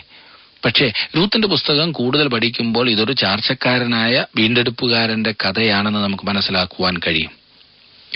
പക്ഷേ 0.66 0.92
രൂത്തിന്റെ 1.16 1.48
പുസ്തകം 1.48 1.92
കൂടുതൽ 1.92 2.28
പഠിക്കുമ്പോൾ 2.28 2.90
ഇതൊരു 2.90 3.12
ചാർച്ചക്കാരനായ 3.12 4.26
വീണ്ടെടുപ്പുകാരന്റെ 4.36 5.32
കഥയാണെന്ന് 5.32 6.00
നമുക്ക് 6.00 6.24
മനസ്സിലാക്കുവാൻ 6.24 6.96
കഴിയും. 7.06 7.30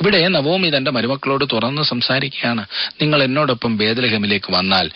ഇവിടെ 0.00 0.28
നവോമി 0.28 0.72
തന്റെ 0.76 0.90
മരുമക്കളോട് 0.90 1.44
തുറന്ന് 1.52 1.82
സംസാരിക്കുകയാണ്. 1.82 2.66
നിങ്ങൾ 3.00 3.22
എന്നോടൊപ്പം 3.22 3.76
ഭേദലഹമിലേക്ക് 3.76 4.52
വന്നാൽ 4.52 4.90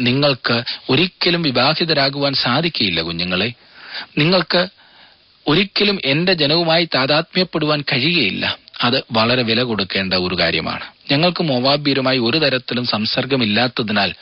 നിങ്ങൾക്ക് 0.00 0.62
ഒരിക്കലും 0.90 1.42
വിവാഹിതരാകുവാൻ 1.42 2.34
സാധിക്കില്ല 2.34 3.00
കുഞ്ഞുങ്ങളെ. 3.00 3.52
നിങ്ങൾക്ക് 4.18 4.68
ഒരിക്കലും 5.48 5.98
എന്റെ 6.04 6.32
ജനവുമായി 6.32 6.84
താതാത്മ്യപ്പെടുവാൻ 6.84 7.80
കഴിയുകയില്ല. 7.80 8.58
അത് 8.80 9.04
വളരെ 9.12 9.42
വില 9.42 9.62
കൊടുക്കേണ്ട 9.62 10.14
ഒരു 10.14 10.38
കാര്യമാണ്. 10.38 10.84
ഞങ്ങൾക്ക് 11.10 11.44
മോവാബീരുമായി 11.44 12.18
ഒരു 12.18 12.38
തരത്തിലും 12.38 12.86
സംസർഗമില്ലാത്തതിനാൽ 12.86 14.12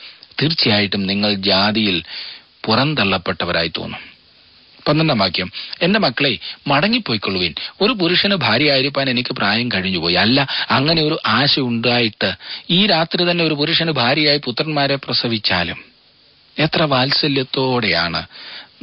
തീർച്ചയായിട്ടും 0.41 1.07
നിങ്ങൾ 1.07 1.33
ജാതിയിൽ 1.33 2.03
പുറന്തള്ളപ്പെട്ടവരായി 2.65 3.71
തോന്നും. 3.77 4.15
പന്ത്രണ്ടാം 4.87 5.17
വാക്യം 5.17 5.51
എന്റെ 5.81 5.99
മക്കളെ 5.99 6.37
മടങ്ങിപ്പോയിക്കൊള്ളുവിൻ. 6.67 7.53
ഒരു 7.81 7.93
പുരുഷന് 7.93 8.35
ഭാര്യയായിരിക്കാൻ 8.35 9.09
എനിക്ക് 9.09 9.33
പ്രായം 9.33 9.69
കഴിഞ്ഞുപോയി. 9.71 10.15
അല്ല 10.15 10.47
അങ്ങനെ 10.71 11.01
ഒരു 11.01 11.19
ആശ 11.25 11.59
ഉണ്ടായിട്ട് 11.59 12.33
ഈ 12.69 12.87
രാത്രി 12.87 13.31
തന്നെ 13.31 13.45
ഒരു 13.45 13.53
പുരുഷന് 13.53 13.91
ഭാര്യയായി 13.91 14.37
പുത്രന്മാരെ 14.37 14.95
പ്രസവിച്ചാലും 14.95 15.77
എത്ര 16.59 16.83
വാത്സല്യത്തോടെയാണ് 16.83 18.25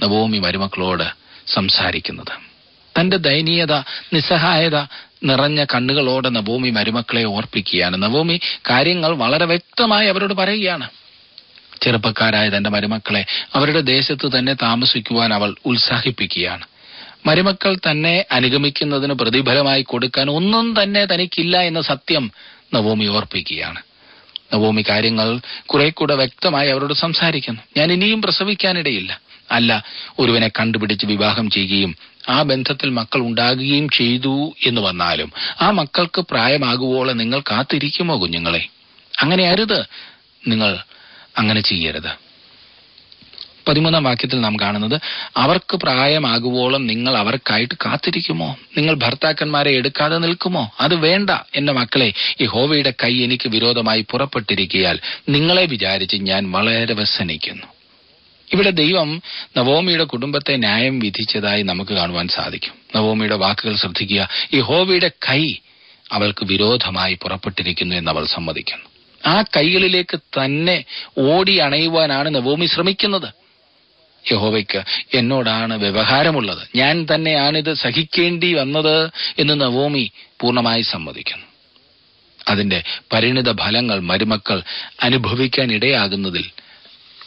നവോമി 0.03 0.39
മരുമക്കളോട് 0.39 1.05
സംസാരിക്കുന്നത്. 1.47 2.53
തന്റെ 3.01 3.17
ദയനീയത 3.17 3.73
നിസ്സഹായത 4.13 4.77
നിറഞ്ഞ 5.25 5.65
കണ്ണുകളോടെ 5.65 6.29
നവോമി 6.29 6.71
മരുമക്കളെ 6.71 7.25
ഓർപ്പിക്കുകയാണ്. 7.25 8.03
നവോമി 8.03 8.41
കാര്യങ്ങൾ 8.71 9.17
വളരെ 9.17 9.45
വ്യക്തമായി 9.45 10.09
അവരോട് 10.09 10.35
പറയുകയാണ്. 10.35 10.89
ചെറുപ്പക്കാരായ 11.83 12.49
തന്റെ 12.49 12.71
മരുമക്കളെ 12.71 13.25
അവരുടെ 13.55 13.81
ദേശത്ത് 13.81 14.39
തന്നെ 14.39 14.55
താമസിക്കുവാൻ 14.55 15.35
അവൾ 15.35 15.55
ഉത്സാഹിപ്പിക്കുകയാണ്. 15.67 16.67
മരുമക്കൾ 17.27 17.77
തന്നെ 17.77 18.25
അനുഗമിക്കുന്നതിന് 18.33 19.13
പ്രതിഫലമായി 19.13 19.83
കൊടുക്കാൻ 19.83 20.31
ഒന്നും 20.31 20.83
തന്നെ 20.83 21.05
തനിക്കില്ല 21.05 21.61
എന്ന 21.61 21.81
സത്യം 21.81 22.33
നവോമി 22.75 23.07
ഓർപ്പിക്കുകയാണ്. 23.07 23.83
നവോമി 24.53 24.85
കാര്യങ്ങൾ 24.89 25.41
കുറെ 25.67 25.91
കൂടെ 25.91 26.15
വ്യക്തമായി 26.15 26.69
അവരോട് 26.69 26.95
സംസാരിക്കുന്നു. 26.95 27.61
ഞാൻ 27.77 27.93
ഇനിയും 27.93 28.23
പ്രസവിക്കാനിടയില്ല. 28.23 29.21
അല്ല 29.51 29.85
ഒരുവനെ 30.19 30.49
കണ്ടുപിടിച്ച് 30.49 31.07
വിവാഹം 31.07 31.51
ചെയ്യുകയും 31.51 31.97
ആ 32.29 32.43
ബന്ധത്തിൽ 32.43 32.91
മക്കൾ 32.91 33.21
ഉണ്ടാകുകയും 33.21 33.89
ചെയ്തു 33.89 34.55
എന്ന് 34.67 34.81
വന്നാലും 34.81 35.33
ആ 35.61 35.71
മക്കൾക്ക് 35.71 36.21
പ്രായമാകുവോളം 36.21 37.17
നിങ്ങൾ 37.17 37.41
കാത്തിരിക്കുമോ 37.41 38.23
കുഞ്ഞുങ്ങളെ? 38.23 38.67
അങ്ങനെ 39.21 39.49
അരുത്. 39.49 39.85
നിങ്ങൾ 40.49 40.79
അങ്ങനെ 41.39 41.61
ചെയ്യരുത്. 41.61 42.33
പതിമൂന്നാം 43.69 44.05
വാക്യത്തിൽ 44.05 44.41
നാം 44.41 44.57
കാണുന്നത് 44.61 45.01
അവർക്ക് 45.37 45.77
പ്രായമാകുവോളം 45.77 46.87
നിങ്ങൾ 46.87 47.17
അവർക്കായിട്ട് 47.17 47.75
കാത്തിരിക്കുമോ? 47.75 48.57
നിങ്ങൾ 48.77 48.95
ഭർത്താക്കന്മാരെ 48.95 49.71
എടുക്കാതെ 49.71 50.19
നിൽക്കുമോ? 50.19 50.73
അത് 50.81 50.95
വേണ്ട 50.95 51.31
എന്റെ 51.55 51.73
മക്കളെ 51.73 52.13
യഹോവയുടെ 52.41 52.91
കൈ 52.91 53.25
എനിക്ക് 53.25 53.49
വിരോധമായി 53.49 54.07
പുറപ്പെട്ടിരിക്കയാൽ 54.11 54.99
നിങ്ങളെ 55.29 55.65
വിചാരിച്ച് 55.65 56.17
ഞാൻ 56.17 56.53
വളരെ 56.53 56.95
വ്യസനിക്കുന്നു. 56.95 57.67
ഇവിടെ 58.53 58.71
ദൈവം 58.71 59.23
നവോമിയുടെ 59.57 60.05
കുടുംബത്തെ 60.05 60.57
ന്യായം 60.57 60.99
വിധിച്ചതായി 60.99 61.63
നമുക്ക് 61.63 61.93
കാണുവാൻ 61.93 62.29
സാധിക്കും. 62.29 62.73
നവോമിയുടെ 62.97 63.35
വാക്കുകൾ 63.35 63.77
ശ്രദ്ധിക്കുക 63.77 64.29
യഹോവയുടെ 64.55 65.11
കൈ 65.31 65.55
അവൾക്ക് 66.13 66.45
വിരോധമായി 66.45 67.15
പുറപ്പെട്ടിരിക്കുന്നു 67.15 67.97
എന്ന് 67.97 68.11
അവൾ 68.11 68.27
സമ്മതിക്കുന്നു. 68.27 68.92
ആ 69.27 69.43
കൈകളിലേക്ക് 69.43 70.17
തന്നെ 70.17 70.85
ഓടി 71.19 71.57
അണയുവാനാണ് 71.57 72.35
നവോമി 72.35 72.67
ശ്രമിക്കുന്നത്. 72.67 73.35
യഹോവയ്ക്ക് 74.33 74.83
എന്നോടാണ് 75.15 75.79
വ്യവഹാരമുള്ളത്. 75.79 76.69
ഞാൻ 76.77 77.07
തന്നെയാണിത് 77.15 77.75
സഹിക്കേണ്ടി 77.75 78.53
വന്നത് 78.53 79.11
എന്ന് 79.39 79.61
നവോമി 79.61 80.13
പൂർണമായി 80.41 80.83
സമ്മതിക്കുന്നു. 80.83 81.47
അതിന്റെ 82.49 82.83
പരിണിത 83.13 83.57
ഫലങ്ങൾ 83.57 84.01
മരുമക്കൾ 84.01 84.63
അനുഭവിക്കാൻ 85.03 85.73
ഇടയാകുന്നതിൽ 85.73 86.45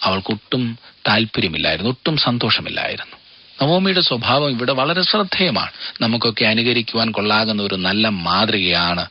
അവൾക്കൊട്ടും 0.03 0.79
താല്പര്യമില്ലായിരുന്നു 1.08 1.91
ഒട്ടും 1.91 2.17
സന്തോഷമില്ലായിരുന്നു. 2.17 3.17
നവോമിയുടെ 3.62 4.01
സ്വഭാവം 4.01 4.49
ഇവിടെ 4.49 4.73
വളരെ 4.73 5.01
ശ്രദ്ധേയമാണ്. 5.01 5.71
നമുക്കൊക്കെ 6.01 6.45
അനുകരിക്കുവാൻ 6.45 7.12
കൊള്ളാകുന്ന 7.12 7.63
ഒരു 7.63 7.75
നല്ല 7.75 8.08
മാതൃകയാണ് 8.08 9.08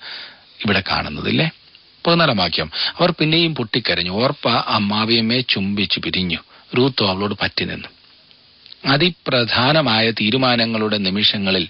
ഇവിടെ 0.65 0.83
കാണുന്നതില്ലേ? 0.91 1.51
പതിനാലാം 2.07 2.37
വാക്യം. 2.37 2.71
അവർ 2.99 3.11
പിന്നെയും 3.11 3.55
പൊട്ടിക്കരഞ്ഞു. 3.55 4.11
ഓർപ്പ 4.11 4.49
അമ്മാവിയമ്മയെ 4.49 5.41
ചുംബിച്ചു 5.41 6.01
പിരിഞ്ഞു. 6.01 6.39
റൂത്തോ 6.79 7.09
അവളോട് 7.09 7.35
പറ്റി 7.43 7.65
നിന്നു. 7.65 7.89
അതിപ്രധാനമായ 8.87 10.11
തീരുമാനങ്ങളുടെ 10.11 10.97
നിമിഷങ്ങളിൽ 10.97 11.69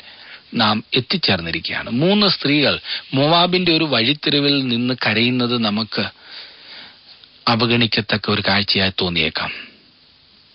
നാം 0.55 0.85
എത്തിച്ചേർന്നിരിക്കുകയാണ്. 0.95 1.91
മൂന്ന് 1.91 2.29
സ്ത്രീകൾ 2.29 2.81
മോവാബിന്റെ 3.15 3.77
ഒരു 3.77 3.85
വഴിത്തിരിവിൽ 3.85 4.69
നിന്ന് 4.69 4.95
കരയുന്നത് 5.07 5.59
നമുക്ക് 5.59 6.05
അവഗണിക്കത്തക്ക 7.49 8.31
ഒരു 8.31 8.43
കാഴ്ചയായി 8.49 8.93
തോന്നിയേക്കാം. 9.01 9.51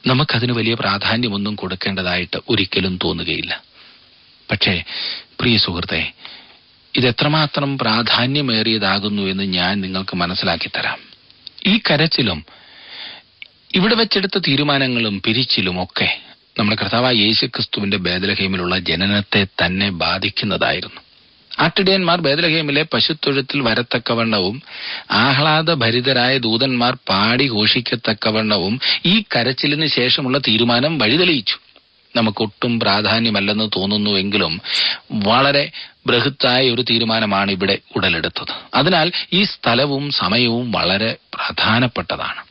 നമുക്കതിന് 0.07 0.51
വലിയ 0.51 0.73
പ്രാധാന്യമൊന്നും 0.73 1.55
കൊടുക്കേണ്ടതായിട്ട് 1.55 2.37
ഒരിക്കലും 2.49 2.99
തോന്നുകയില്ല. 3.03 3.63
പക്ഷേ 4.51 4.83
പ്രിയ 5.39 5.57
സുഹൃത്തെ 5.57 6.11
ഇതെത്രമാത്രം 6.95 7.77
പ്രാധാന്യമേറിയതാകുന്നു 7.77 9.21
എന്ന് 9.21 9.43
ഞാൻ 9.43 9.81
നിങ്ങൾക്ക് 9.81 10.17
മനസ്സിലാക്കി 10.17 10.69
തരാം. 10.69 10.99
ഈ 11.67 11.77
കരച്ചിലും 11.77 12.45
ഇവിടെ 13.75 13.95
വെച്ചെടുത്ത 13.95 14.37
തീരുമാനങ്ങളും 14.37 15.21
പിരിച്ചിലും 15.21 15.83
ഒക്കെ 15.83 16.17
നമ്മുടെ 16.59 16.81
കർത്താവായ 16.81 17.13
യേശു 17.13 17.45
ക്രിസ്തുവിന്റെ 17.45 17.97
ബേദലഹേമിലുള്ള 17.97 18.77
ജനനത്തെ 18.77 19.47
തന്നെ 19.65 19.89
ബാധിക്കുന്നതായിരുന്നു. 19.89 21.01
ആട്ടിടയന്മാർ 21.59 22.21
ബേദലഹേമിലെ 22.21 22.85
പശുത്തൊഴുത്തിൽ 22.93 23.61
വരത്തക്കവണ്ണവും 23.61 24.61
ആഹ്ലാദഭരിതരായ 25.11 26.37
ദൂതന്മാർ 26.37 26.97
പാടി 27.09 27.49
ഘോഷിക്കത്തക്കവണ്ണവും 27.49 28.79
ഈ 29.05 29.23
കരച്ചിലിന് 29.35 29.87
ശേഷമുള്ള 29.87 30.37
തീരുമാനം 30.37 30.97
വഴിതെളിയിച്ചു. 30.97 31.57
നമുക്കൊട്ടും 32.15 32.79
പ്രാധാന്യമല്ലെന്ന് 32.79 33.69
തോന്നുന്നുവെങ്കിലും 33.75 34.61
വളരെ 35.11 35.71
ബൃഹത്തായ 36.05 36.69
ഒരു 36.69 36.81
തീരുമാനമാണ് 36.81 37.51
ഇവിടെ 37.51 37.77
ഉടലെടുത്തത്. 37.95 38.53
അതിനാൽ 38.73 39.11
ഈ 39.33 39.43
സ്ഥലവും 39.43 40.11
സമയവും 40.11 40.71
വളരെ 40.71 41.15
പ്രധാനപ്പെട്ടതാണ്. 41.33 42.43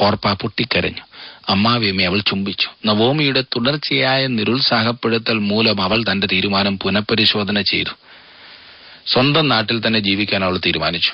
ഓർപ്പ 0.00 0.32
പൊട്ടിക്കരഞ്ഞു. 0.32 1.02
അമ്മാവിയമ്മയെ 1.48 2.06
അവൾ 2.06 2.20
ചുംബിച്ചു. 2.20 2.68
നവോമിയുടെ 2.86 3.40
തുടർച്ചയായ 3.40 4.26
നിരുത്സാഹപ്പെടുത്തൽ 4.26 5.32
മൂലം 5.32 5.82
അവൾ 5.82 6.04
തന്റെ 6.12 6.26
തീരുമാനം 6.32 6.78
പുനഃപരിശോധന 6.78 7.60
ചെയ്തു. 7.60 7.90
സ്വന്തം 9.06 9.48
നാട്ടിൽ 9.48 9.86
തന്നെ 9.86 9.98
ജീവിക്കാൻ 9.98 10.44
അവൾ 10.44 10.58
തീരുമാനിച്ചു. 10.58 11.12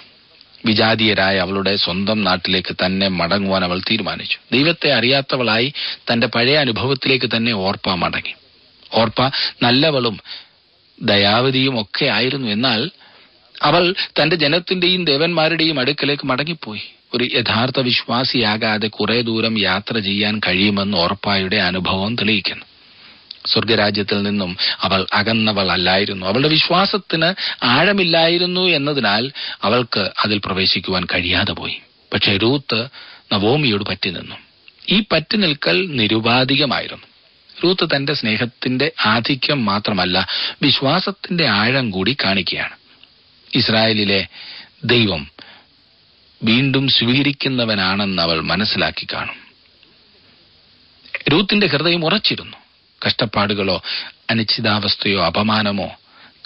വിജാതീയരായ 0.65 1.39
അവളുടെ 1.39 1.77
സ്വന്തം 1.77 2.25
നാട്ടിലേക്ക് 2.25 2.77
തന്നെ 2.87 3.09
മടങ്ങുവാൻ 3.09 3.65
അവൾ 3.65 3.79
തീരുമാനിച്ചു. 3.79 4.39
ദൈവത്തെ 4.53 4.93
അറിയാത്തവളായി 4.93 5.73
തന്റെ 6.13 6.27
പഴയ 6.27 6.57
അനുഭവത്തിലേക്ക് 6.57 7.27
തന്നെ 7.37 7.53
ഓർപ്പ 7.53 7.89
മടങ്ങി. 7.89 8.35
ഓർപ്പ 8.95 9.23
നല്ലവളും 9.63 10.21
ദയാവതിയും 11.03 11.81
ഒക്കെ 11.81 12.05
ആയിരുന്നു. 12.05 12.49
എന്നാൽ 12.49 12.91
അവൾ 13.63 13.95
തന്റെ 14.23 14.37
ജനത്തിന്റെയും 14.37 15.05
ദേവന്മാരുടെയും 15.05 15.81
അടുക്കലേക്ക് 15.81 16.27
മടങ്ങിപ്പോയി. 16.27 16.83
ഒരു 17.15 17.25
യഥാർത്ഥ 17.25 17.81
വിശ്വാസിയാകാതെ 17.81 18.89
കുറെ 18.89 19.21
ദൂരം 19.21 19.59
യാത്ര 19.59 19.99
ചെയ്യാൻ 19.99 20.41
കഴിയുമെന്ന് 20.47 20.99
ഓർപ്പായുടെ 20.99 21.57
അനുഭവം 21.57 22.15
തെളിയിക്കുന്നു. 22.15 22.68
സ്വർഗരാജ്യത്തിൽ 23.49 24.23
നിന്നും 24.23 24.57
അവൾ 24.81 25.07
അകന്നവൾ 25.13 25.73
അല്ലായിരുന്നു 25.73 26.27
അവളുടെ 26.27 26.49
വിശ്വാസത്തിന് 26.49 27.35
ആഴമില്ലായിരുന്നു 27.65 28.61
എന്നതിനാൽ 28.61 29.33
അവൾക്ക് 29.63 30.11
അതിൽ 30.25 30.41
പ്രവേശിക്കുവാൻ 30.45 31.05
കഴിയാതെ 31.05 31.53
പോയി. 31.53 31.81
പക്ഷേ 32.13 32.37
രൂത്ത് 32.37 32.89
നവോമിയോട് 33.33 33.85
പറ്റി 33.85 34.11
നിന്നു. 34.11 34.37
ഈ 34.91 35.05
പറ്റി 35.13 35.37
നിൽക്കൽ 35.37 35.97
നിരുപാധികമായിരുന്നു. 35.97 37.07
രൂത്ത് 37.65 37.89
തന്റെ 37.97 38.15
സ്നേഹത്തിന്റെ 38.15 38.93
ആധിക്യം 39.07 39.65
മാത്രമല്ല 39.65 40.27
വിശ്വാസത്തിന്റെ 40.63 41.47
ആഴം 41.47 41.91
കൂടി 41.91 42.17
കാണിക്കുകയാണ്. 42.25 42.77
ഇസ്രായേലിലെ 43.55 44.27
ദൈവം 44.85 45.31
വീണ്ടും 46.45 46.89
സ്വീകരിക്കുന്നവനാണെന്ന് 46.89 48.23
അവൾ 48.23 48.41
മനസ്സിലാക്കി 48.41 49.07
കാണും. 49.13 49.37
രൂത്തിന്റെ 51.33 51.67
ഹൃദയം 51.67 52.05
ഉറച്ചിരുന്നു. 52.05 52.57
കഷ്ടപ്പാടുകളോ 53.07 53.83
അനിശ്ചിതാവസ്ഥയോ 54.31 55.27
അപമാനമോ 55.27 55.91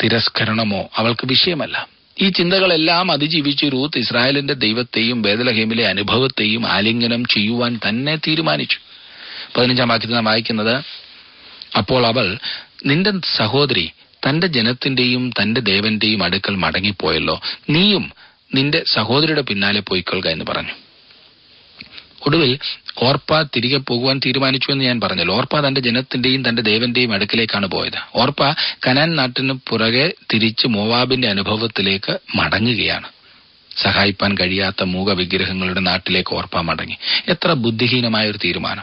തിരസ്കരണമോ 0.03 0.91
അവൾക്ക് 0.97 1.27
വിഷയമല്ല. 1.27 1.89
ഈ 2.21 2.29
ചിന്തകളെല്ലാം 2.29 3.13
അതിജീവിച്ച് 3.13 3.67
റൂത്ത് 3.73 3.99
ഇസ്രായേലിന്റെ 3.99 4.55
ദൈവത്തെയും 4.55 5.23
ബേദലഹേമിലെ 5.23 5.89
അനുഭവത്തെയും 5.89 6.67
ആലിംഗനം 6.67 7.25
ചെയ്യുവാൻ 7.25 7.81
തന്നെ 7.89 8.17
തീരുമാനിച്ചു. 8.17 8.79
പതിനഞ്ചാം 9.57 9.89
വാക്യത്തിൽ 9.89 10.15
നാം 10.15 10.25
വായിക്കുന്നത് 10.25 10.85
അപ്പോൾ 11.77 12.07
അവൾ 12.07 12.39
നിന്റെ 12.87 13.13
സഹോദരി 13.37 13.91
തന്റെ 14.29 14.47
ജനത്തിന്റെയും 14.47 15.31
തന്റെ 15.31 15.61
ദേവന്റെയും 15.61 16.25
അടുക്കൽ 16.25 16.55
മടങ്ങിപ്പോയല്ലോ. 16.55 17.41
നീയും 17.71 18.13
നിന്റെ 18.55 18.85
സഹോദരിയുടെ 18.93 19.41
പിന്നാലെ 19.41 19.81
പോയിക്കൊള്ളുക 19.81 20.31
എന്ന് 20.31 20.45
പറഞ്ഞു. 20.45 20.73
ഒടുവിൽ 22.27 22.59
ഓർപ്പ 23.03 23.43
തിരികെ 23.43 23.77
പോകുവാൻ 23.77 24.21
തീരുമാനിച്ചു 24.27 24.73
എന്ന് 24.73 24.85
ഞാൻ 24.85 25.01
പറഞ്ഞല്ലോ. 25.01 25.35
ഓർപ്പ 25.35 25.61
തന്റെ 25.61 25.81
ജനത്തിന്റെയും 25.81 26.49
തന്റെ 26.49 26.63
ദേവന്റെയും 26.63 27.13
അടുക്കിലേക്കാണ് 27.13 27.67
പോയത്. 27.67 28.01
ഓർപ്പ 28.15 28.51
കനാൻ 28.87 29.17
നാട്ടിന് 29.17 29.53
പുറകെ 29.53 30.13
തിരിച്ച് 30.33 30.67
മോവാബിന്റെ 30.67 31.29
അനുഭവത്തിലേക്ക് 31.29 32.19
മടങ്ങുകയാണ്. 32.35 33.09
സഹായിപ്പാൻ 33.83 34.37
കഴിയാത്ത 34.41 34.83
മൂക 34.83 35.13
വിഗ്രഹങ്ങളുടെ 35.13 35.81
നാട്ടിലേക്ക് 35.81 36.35
ഓർപ്പ 36.35 36.59
മടങ്ങി. 36.59 36.97
എത്ര 37.29 37.53
ബുദ്ധിഹീനമായ 37.53 38.31
ഒരു 38.31 38.39
തീരുമാനം. 38.45 38.83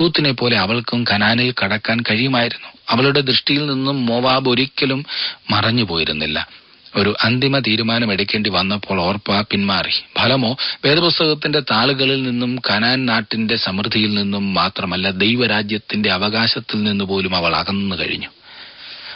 റൂത്തിനെ 0.00 0.32
പോലെ 0.32 0.58
അവൾക്കും 0.58 1.04
കനാനിൽ 1.04 1.54
കടക്കാൻ 1.64 2.00
കഴിയുമായിരുന്നു. 2.10 2.68
അവളുടെ 2.88 3.20
ദൃഷ്ടിയിൽ 3.20 3.66
നിന്നും 3.66 4.06
മോവാബ് 4.06 4.48
ഒരിക്കലും 4.48 5.06
മറഞ്ഞു 5.50 5.84
പോയിരുന്നില്ല 5.84 6.48
ഒരു 6.96 7.14
അന്തിമ 7.22 7.58
തീരുമാനം 7.58 8.12
എടുക്കേണ്ടി 8.12 8.50
വന്നപ്പോൾ 8.50 9.00
ഓർപ്പ 9.00 9.40
പിന്മാറി. 9.40 9.90
ഫലമോ 10.18 10.56
വേദപുസ്തകത്തിന്റെ 10.84 11.60
താളുകളിൽ 11.60 12.22
നിന്നും 12.22 12.58
കനാൻ 12.70 13.06
നാട്ടിന്റെ 13.06 13.56
സമൃദ്ധിയിൽ 13.56 14.14
നിന്നും 14.14 14.54
മാത്രമല്ല 14.54 15.10
ദൈവരാജ്യത്തിന്റെ 15.10 16.12
അവകാശത്തിൽ 16.12 16.82
നിന്ന് 16.82 17.04
പോലും 17.04 17.36
അവൾ 17.36 17.56
അകന്നു 17.56 17.96
കഴിഞ്ഞു. 17.96 18.28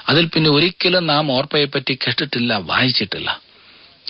അതിൽ 0.08 0.24
പിന്നെ 0.24 0.50
ഒരിക്കലും 0.50 1.06
നാം 1.06 1.32
ഓർപ്പയെപ്പറ്റി 1.32 1.94
കേട്ടിട്ടില്ല 1.94 2.54
വായിച്ചിട്ടില്ല. 2.54 3.40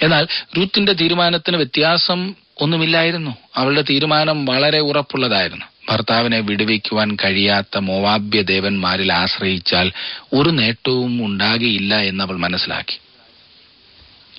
എന്നാൽ 0.02 0.26
രൂത്തിന്റെ 0.58 0.92
തീരുമാനത്തിന് 0.92 1.56
വ്യത്യാസം 1.56 2.34
ഒന്നുമില്ലായിരുന്നു. 2.60 3.36
അവളുടെ 3.56 3.84
തീരുമാനം 3.90 4.44
വളരെ 4.44 4.78
ഉറപ്പുള്ളതായിരുന്നു. 4.78 5.64
ഭർത്താവിനെ 5.88 6.40
വിടുവിക്കുവാൻ 6.40 7.16
കഴിയാത്ത 7.24 7.78
മോവാബ്യ 7.78 8.42
ദേവന്മാരിൽ 8.42 9.12
ആശ്രയിച്ചാൽ 9.12 9.92
ഒരു 10.32 10.50
നേട്ടവും 10.50 11.26
ഉണ്ടാകിയില്ല 11.26 11.98
എന്നവൾ 11.98 12.36
മനസ്സിലാക്കി. 12.36 12.98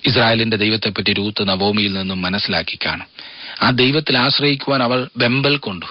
ഇസ്രായേലിന്റെ 0.06 0.56
ദൈവത്തെപ്പറ്റി 0.56 1.12
രൂത്ത് 1.12 1.48
നവോമിയിൽ 1.48 1.92
നിന്നും 1.92 2.22
മനസ്സിലാക്കി 2.22 2.78
കാണും. 2.86 3.06
ആ 3.62 3.70
ദൈവത്തിൽ 3.70 4.18
ആശ്രയിക്കുവാൻ 4.18 4.82
അവൾ 4.82 5.08
വെമ്പൽ 5.16 5.56
കൊണ്ടു. 5.56 5.86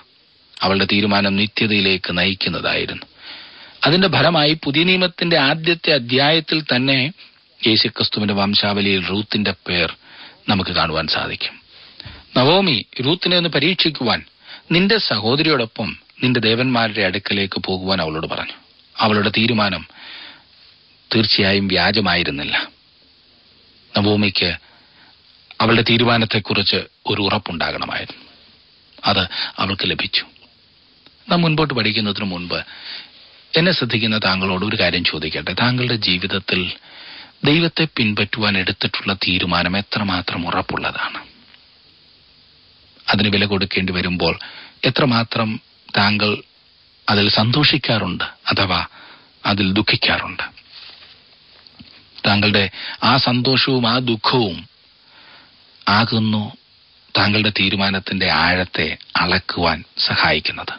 അവളുടെ 0.61 0.85
തീരുമാനം 0.85 1.35
നിത്യതയിലേക്ക് 1.35 2.17
നയിക്കുന്നതായിരുന്നു. 2.17 3.01
അതിന്റെ 3.83 4.07
ഫലമായി 4.07 4.57
പുതിയ 4.63 4.83
നിയമത്തിന്റെ 4.83 5.37
ആദ്യത്തെ 5.37 5.93
അധ്യായത്തിൽ 5.93 6.63
തന്നെ 6.63 7.11
യേശുക്രിസ്തുവിന്റെ 7.67 8.33
വംശാവലിയിൽ 8.33 9.07
റൂത്തിന്റെ 9.07 9.51
പേർ 9.51 9.95
നമുക്ക് 10.49 10.71
കാണുവാൻ 10.71 11.07
സാധിക്കും. 11.07 11.61
നവോമി 12.37 12.85
റൂത്തിനെ 13.05 13.37
ഒന്ന് 13.37 13.49
പരീക്ഷിക്കുവാൻ 13.49 14.23
നിന്റെ 14.71 14.97
സഹോദരിയോടൊപ്പം 14.97 15.97
നിന്റെ 16.23 16.39
ദേവന്മാരുടെ 16.39 17.01
അടുക്കലേക്ക് 17.01 17.59
പോകുവാൻ 17.59 18.01
അവളോട് 18.01 18.27
പറഞ്ഞു. 18.27 18.53
അവളുടെ 18.97 19.29
തീരുമാനം 19.29 19.87
തീർച്ചയായും 21.15 21.67
വ്യാജമായിരുന്നില്ല. 21.67 22.67
നവോമിക്ക് 23.97 24.55
അവളുടെ 25.61 25.83
തീരുമാനത്തെക്കുറിച്ച് 25.89 26.75
ഒരു 27.07 27.21
ഉറപ്പുണ്ടാകണമായിരുന്നു. 27.21 28.23
അത് 29.05 29.27
അവൾക്ക് 29.57 29.89
ലഭിച്ചു. 29.89 30.25
നാം 31.29 31.41
മുൻപോട്ട് 31.41 31.73
പഠിക്കുന്നതിന് 31.73 32.25
മുൻപ് 32.25 32.63
എന്നെ 33.55 33.71
ശ്രദ്ധിക്കുന്ന 33.71 34.17
താങ്കളോട് 34.17 34.65
ഒരു 34.65 34.75
കാര്യം 34.79 35.03
ചോദിക്കട്ടെ? 35.03 35.53
താങ്കളുടെ 35.53 35.95
ജീവിതത്തിൽ 35.95 36.73
ദൈവത്തെ 37.43 37.87
പിൻപറ്റുവാൻ 37.97 38.57
എടുത്തിട്ടുള്ള 38.57 39.13
തീരുമാനം 39.13 39.77
എത്രമാത്രം 39.77 40.47
ഉറപ്പുള്ളതാണ്? 40.47 41.25
അതിന് 43.07 43.27
വില 43.29 43.45
കൊടുക്കേണ്ടി 43.45 43.93
വരുമ്പോൾ 43.93 44.39
എത്രമാത്രം 44.85 45.59
താങ്കൾ 45.97 46.43
അതിൽ 47.09 47.29
സന്തോഷിക്കാറുണ്ട് 47.29 48.23
അഥവാ 48.23 48.85
അതിൽ 49.45 49.73
ദുഃഖിക്കാറുണ്ട്? 49.73 50.62
താങ്കളുടെ 52.25 52.69
ആ 53.03 53.17
സന്തോഷവും 53.17 53.87
ആ 53.87 53.99
ദുഃഖവും 53.99 54.67
ആകുന്നു 55.87 56.57
താങ്കളുടെ 57.17 57.49
തീരുമാനത്തിന്റെ 57.49 58.29
ആഴത്തെ 58.31 58.97
അളക്കുവാൻ 59.17 59.83
സഹായിക്കുന്നത്. 59.97 60.73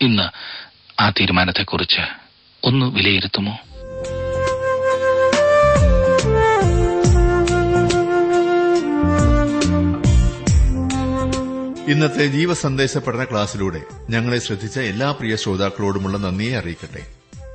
ഇന്ന് 0.00 0.28
ആ 1.00 1.10
തീരുമാനത്തെക്കുറിച്ച് 1.10 2.00
ഒന്ന് 2.64 2.86
വിലയിരുത്തുമോ? 2.86 3.58
ഇന്നത്തെ 11.88 12.26
ജീവസന്ദേശ 12.26 12.96
പഠന 12.96 13.24
ക്ലാസ്സിലൂടെ 13.24 13.82
ഞങ്ങളെ 14.10 14.38
ശ്രദ്ധിച്ച 14.38 14.78
എല്ലാ 14.78 15.10
പ്രിയ 15.10 15.36
ശ്രോതാക്കളോടുമുള്ള 15.36 16.18
നന്ദിയെ 16.18 16.58
അറിയിക്കട്ടെ. 16.58 17.15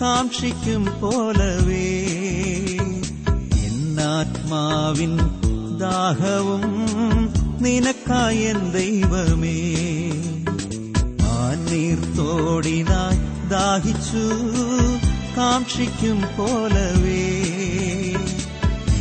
കാക്ഷിക്കും 0.00 0.86
പോലവേ. 1.00 2.04
എന്നാത്മാവിൻ 3.66 5.16
ദാഹവും 5.78 6.62
നിനക്കായൻ 7.62 8.70
ദൈവമേ. 8.70 9.60
ആ 11.22 11.54
നീർത്തോടിനായി 11.70 13.48
ദാഹിച്ചു 13.48 14.26
കാക്ഷിക്കും 15.36 16.22
പോലവേ. 16.38 17.24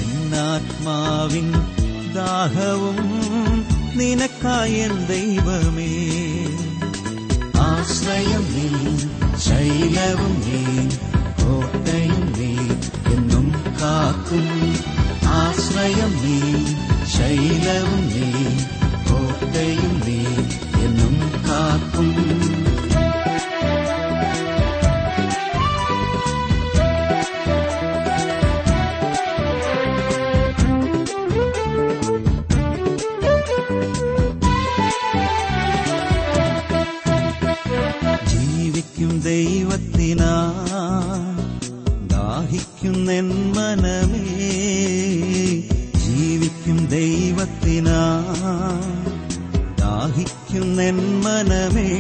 എന്നാത്മാവിൻ 0.04 1.52
ദാഹവും 2.14 2.98
നിനക്കായൻ 4.00 5.06
ദൈവമേ. 5.06 5.94
ആശ്രയം 7.60 8.44
നീ 8.44 9.23
ശൈലവും 9.38 10.34
നീ 10.46 10.62
കോട്ടയും 11.44 12.34
നീ 12.40 12.52
എന്നും 13.14 13.48
കാക്കും. 13.82 14.48
ആശ്രയം 15.26 16.12
നീ 16.24 16.38
ശൈലവും 17.06 18.02
നീ 18.08 18.28
കോട്ടയും 19.10 19.93
ദാഹിക്കുന്നെൻ 50.84 51.22
മനമേ 51.24 51.92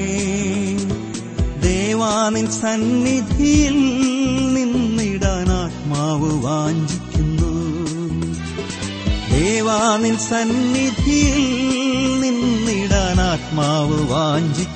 ദേവാനിൻ 1.62 2.48
സന്നിധിയിൽ 2.52 3.78
നിന്നിടാൻ 4.56 5.50
ആത്മാവ് 5.64 6.32
വാഞ്ചിക്കുന്നു. 6.46 7.54
ദേവാനിൻ 9.32 10.18
സന്നിധിയിൽ 10.18 11.40
നിന്നിടാൻ 12.22 13.20
ആത്മാവ് 13.22 14.00
വാഞ്ചിക്കുന്നു. 14.12 14.73